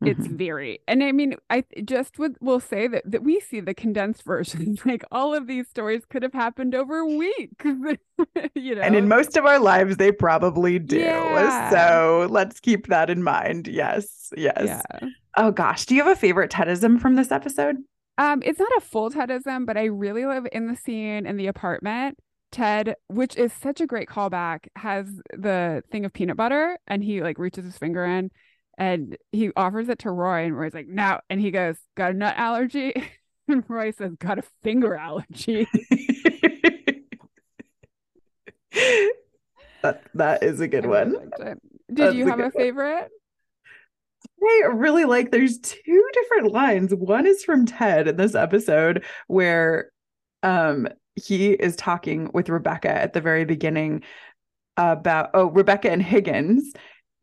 [0.04, 0.36] It's mm-hmm.
[0.36, 4.24] very and i mean i just would will say that that we see the condensed
[4.26, 7.64] versions like all of these stories could have happened over weeks
[8.56, 10.98] you know and in most of our lives they probably do.
[10.98, 11.70] Yeah.
[11.70, 13.68] so let's keep that in mind.
[13.68, 14.56] Yes yes.
[14.64, 15.10] Yeah.
[15.38, 17.78] oh gosh do you have a favorite tedism from this episode
[18.18, 21.48] um it's not a full tedism but i really love in the scene in the
[21.48, 22.18] apartment
[22.52, 27.22] Ted, which is such a great callback, has the thing of peanut butter and he
[27.22, 28.30] like reaches his finger in
[28.78, 32.14] and he offers it to Roy, and Roy's like, "No," and he goes, "Got a
[32.16, 32.94] nut allergy?"
[33.48, 35.68] And Roy says, "Got a finger allergy."
[39.82, 41.12] that that is a good one.
[41.12, 41.60] Did
[41.90, 43.10] That's you have a, a favorite?
[44.44, 46.94] I really like there's two different lines.
[46.94, 49.92] One is from Ted in this episode where
[50.44, 54.04] um he is talking with Rebecca at the very beginning
[54.78, 56.74] about oh Rebecca and Higgins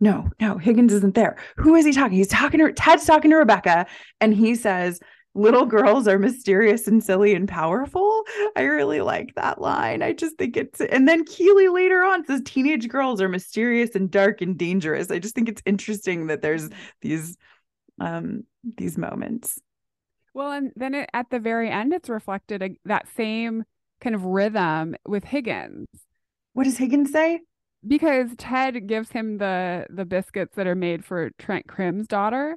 [0.01, 1.37] no, no, Higgins isn't there.
[1.57, 2.17] Who is he talking?
[2.17, 3.87] He's talking to Ted's talking to Rebecca,
[4.21, 5.01] and he says,
[5.39, 8.25] Little girls are mysterious and silly and powerful.
[8.57, 10.03] I really like that line.
[10.03, 14.11] I just think it's, and then Keeley later on says, Teenage girls are mysterious and
[14.11, 15.11] dark and dangerous.
[15.11, 16.69] I just think it's interesting that there's
[17.01, 17.37] these,
[18.01, 18.45] um,
[18.77, 19.61] these moments.
[20.35, 23.65] Well, and then it, at the very end, it's reflected uh, that same
[24.01, 25.87] kind of rhythm with Higgins.
[26.53, 27.41] What does Higgins say?
[27.87, 32.57] because Ted gives him the the biscuits that are made for Trent Crimm's daughter.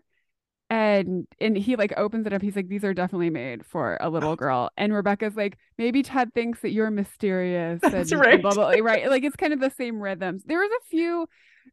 [0.71, 2.41] And and he like opens it up.
[2.41, 4.69] He's like, these are definitely made for a little girl.
[4.77, 7.81] And Rebecca's like, maybe Ted thinks that you're mysterious.
[7.81, 8.41] That's and right.
[8.41, 8.81] Blah, blah, blah.
[8.81, 9.09] right.
[9.09, 10.43] Like it's kind of the same rhythms.
[10.45, 11.27] There was a few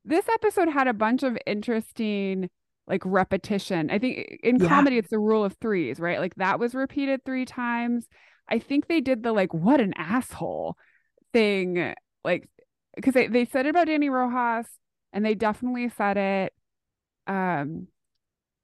[0.04, 2.50] this episode had a bunch of interesting
[2.88, 3.88] like repetition.
[3.88, 4.66] I think in yeah.
[4.68, 6.18] comedy it's the rule of threes, right?
[6.18, 8.08] Like that was repeated three times.
[8.48, 10.76] I think they did the like what an asshole
[11.32, 11.94] thing
[12.24, 12.48] like
[12.96, 14.66] because they, they said it about danny Rojas
[15.12, 16.52] and they definitely said it.
[17.28, 17.86] Um,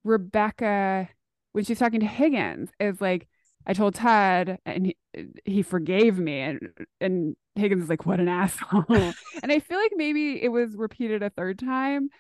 [0.04, 1.08] Rebecca,
[1.52, 3.26] when she's talking to Higgins, is like,
[3.66, 4.96] I told Ted and he,
[5.44, 6.40] he forgave me.
[6.40, 6.60] And,
[7.00, 8.84] and Higgins is like, what an asshole.
[8.88, 12.10] and I feel like maybe it was repeated a third time.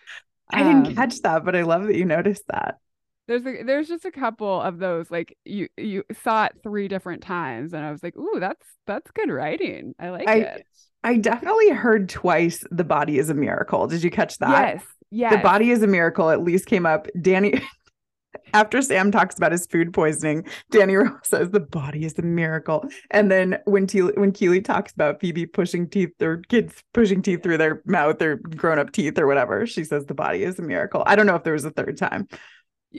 [0.50, 2.78] I didn't um, catch that, but I love that you noticed that.
[3.26, 7.22] There's a, there's just a couple of those like you you saw it three different
[7.22, 9.94] times and I was like, ooh, that's that's good writing.
[9.98, 10.66] I like I, it.
[11.02, 13.86] I definitely heard twice the body is a miracle.
[13.86, 14.74] Did you catch that?
[14.74, 14.84] Yes.
[15.14, 15.32] Yes.
[15.32, 17.06] The body is a miracle at least came up.
[17.20, 17.62] Danny
[18.52, 22.84] after Sam talks about his food poisoning, Danny Rose says the body is a miracle.
[23.12, 27.44] And then when Te- when Keeley talks about Phoebe pushing teeth or kids pushing teeth
[27.44, 30.62] through their mouth or grown up teeth or whatever, she says the body is a
[30.62, 31.04] miracle.
[31.06, 32.26] I don't know if there was a third time.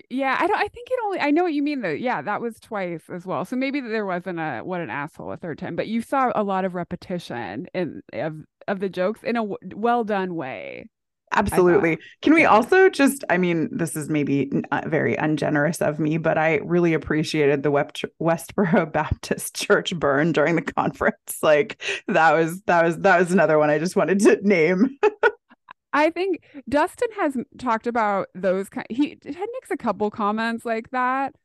[0.09, 0.57] Yeah, I don't.
[0.57, 1.19] I think it only.
[1.19, 1.89] I know what you mean though.
[1.89, 3.43] Yeah, that was twice as well.
[3.43, 6.43] So maybe there wasn't a what an asshole a third time, but you saw a
[6.43, 8.37] lot of repetition in of
[8.69, 10.89] of the jokes in a w- well done way.
[11.31, 11.97] Absolutely.
[12.21, 16.37] Can we also just, I mean, this is maybe uh, very ungenerous of me, but
[16.37, 21.15] I really appreciated the Westboro Baptist Church burn during the conference.
[21.43, 24.97] Like that was, that was, that was another one I just wanted to name.
[25.93, 28.87] I think Dustin has talked about those kind.
[28.89, 31.35] He makes a couple comments like that,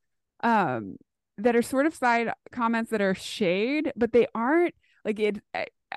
[0.42, 0.96] um,
[1.38, 4.74] that are sort of side comments that are shade, but they aren't
[5.04, 5.40] like it.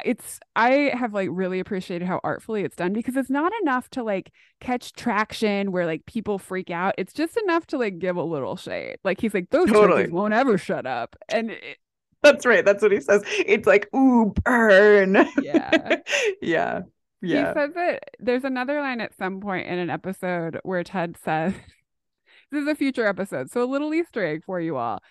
[0.04, 4.04] It's I have like really appreciated how artfully it's done because it's not enough to
[4.04, 6.96] like catch traction where like people freak out.
[6.98, 8.98] It's just enough to like give a little shade.
[9.04, 10.10] Like he's like those totally.
[10.10, 11.78] won't ever shut up, and it,
[12.24, 12.66] that's right.
[12.66, 13.24] That's what he says.
[13.28, 15.28] It's like ooh burn.
[15.42, 15.98] Yeah,
[16.42, 16.82] yeah.
[17.26, 17.48] Yeah.
[17.48, 21.54] He says that there's another line at some point in an episode where Ted says,
[22.52, 25.02] This is a future episode, so a little Easter egg for you all.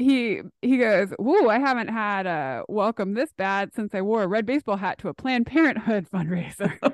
[0.00, 4.26] He he goes, Whoa, I haven't had a welcome this bad since I wore a
[4.26, 6.72] red baseball hat to a Planned Parenthood fundraiser.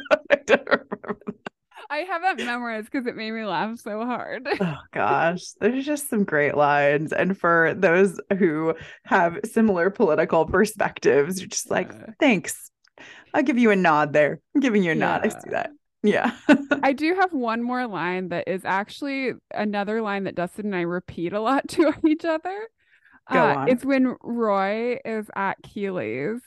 [1.89, 4.49] I have that memorized because it made me laugh so hard.
[4.61, 7.13] oh gosh, there's just some great lines.
[7.13, 12.73] And for those who have similar political perspectives, you're just like, thanks.
[13.33, 14.41] I'll give you a nod there.
[14.55, 15.01] I'm giving you a yeah.
[15.01, 15.21] nod.
[15.25, 15.71] I see that.
[16.03, 16.33] Yeah.
[16.83, 20.83] I do have one more line that is actually another line that Dustin and I
[20.83, 22.69] repeat a lot to each other.
[23.29, 23.67] Uh.
[23.69, 26.41] It's when Roy is at Keeley's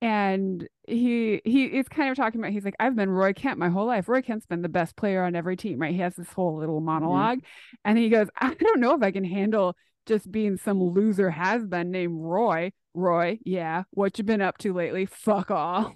[0.00, 3.68] and he he is kind of talking about he's like I've been Roy Kent my
[3.68, 4.08] whole life.
[4.08, 5.92] Roy Kent's been the best player on every team, right?
[5.92, 7.76] He has this whole little monolog mm-hmm.
[7.84, 9.76] and he goes, I don't know if I can handle
[10.06, 12.72] just being some loser has been named Roy.
[12.94, 15.06] Roy, yeah, what you been up to lately?
[15.06, 15.94] Fuck all.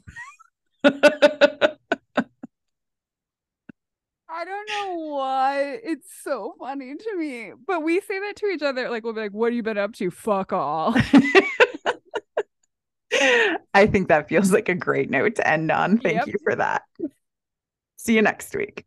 [4.35, 8.63] I don't know why it's so funny to me, but we say that to each
[8.63, 8.89] other.
[8.89, 10.95] Like we'll be like, "What have you been up to?" Fuck all.
[13.75, 15.99] I think that feels like a great note to end on.
[15.99, 16.27] Thank yep.
[16.29, 16.83] you for that.
[17.97, 18.87] See you next week.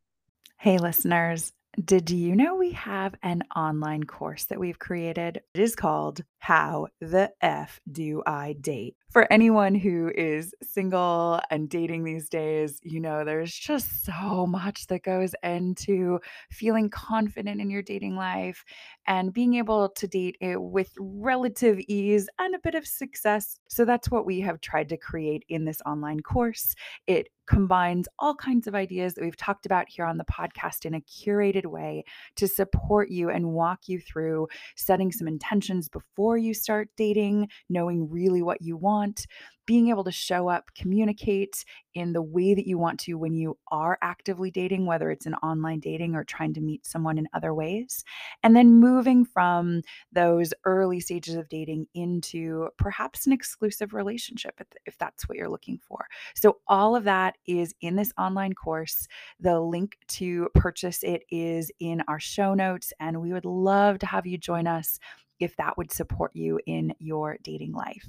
[0.57, 1.53] Hey, listeners.
[1.83, 5.41] Did you know we have an online course that we've created?
[5.53, 8.95] It is called How the F Do I Date?
[9.15, 14.87] For anyone who is single and dating these days, you know, there's just so much
[14.87, 16.19] that goes into
[16.51, 18.65] feeling confident in your dating life
[19.07, 23.57] and being able to date it with relative ease and a bit of success.
[23.69, 26.75] So that's what we have tried to create in this online course.
[27.07, 30.95] It combines all kinds of ideas that we've talked about here on the podcast in
[30.95, 32.03] a curated way
[32.35, 38.09] to support you and walk you through setting some intentions before you start dating, knowing
[38.09, 38.75] really what you
[39.05, 39.27] want,
[39.65, 43.57] being able to show up, communicate in the way that you want to when you
[43.71, 47.51] are actively dating, whether it's an online dating or trying to meet someone in other
[47.51, 48.03] ways.
[48.43, 49.81] And then moving from
[50.11, 55.79] those early stages of dating into perhaps an exclusive relationship if that's what you're looking
[55.79, 56.05] for.
[56.35, 59.07] So, all of that is in this online course.
[59.39, 64.05] The link to purchase it is in our show notes, and we would love to
[64.05, 64.99] have you join us
[65.39, 68.07] if that would support you in your dating life.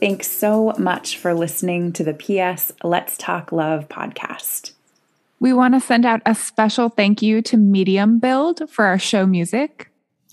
[0.00, 4.72] Thanks so much for listening to the PS Let's Talk Love podcast.
[5.40, 9.26] We want to send out a special thank you to Medium Build for our show
[9.26, 9.90] music.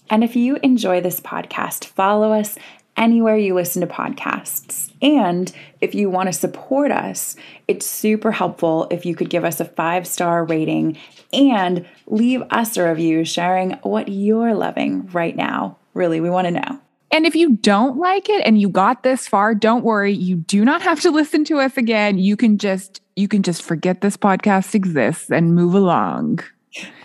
[0.10, 2.58] And if you enjoy this podcast, follow us
[2.98, 4.92] anywhere you listen to podcasts.
[5.02, 7.36] And if you want to support us,
[7.68, 10.98] it's super helpful if you could give us a five star rating
[11.32, 15.78] and leave us a review sharing what you're loving right now.
[15.94, 16.80] Really, we want to know.
[17.12, 20.14] And if you don't like it and you got this far, don't worry.
[20.14, 22.18] You do not have to listen to us again.
[22.18, 26.40] You can just you can just forget this podcast exists and move along.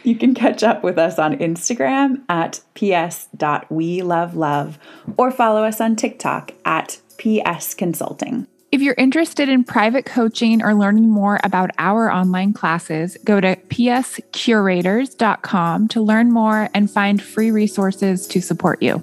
[0.05, 4.75] You can catch up with us on Instagram at ps.welovelove
[5.17, 8.47] or follow us on TikTok at ps consulting.
[8.77, 13.57] If you're interested in private coaching or learning more about our online classes, go to
[13.57, 19.03] pscurators.com to learn more and find free resources to support you.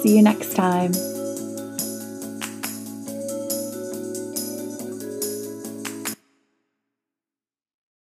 [0.00, 0.94] See you next time.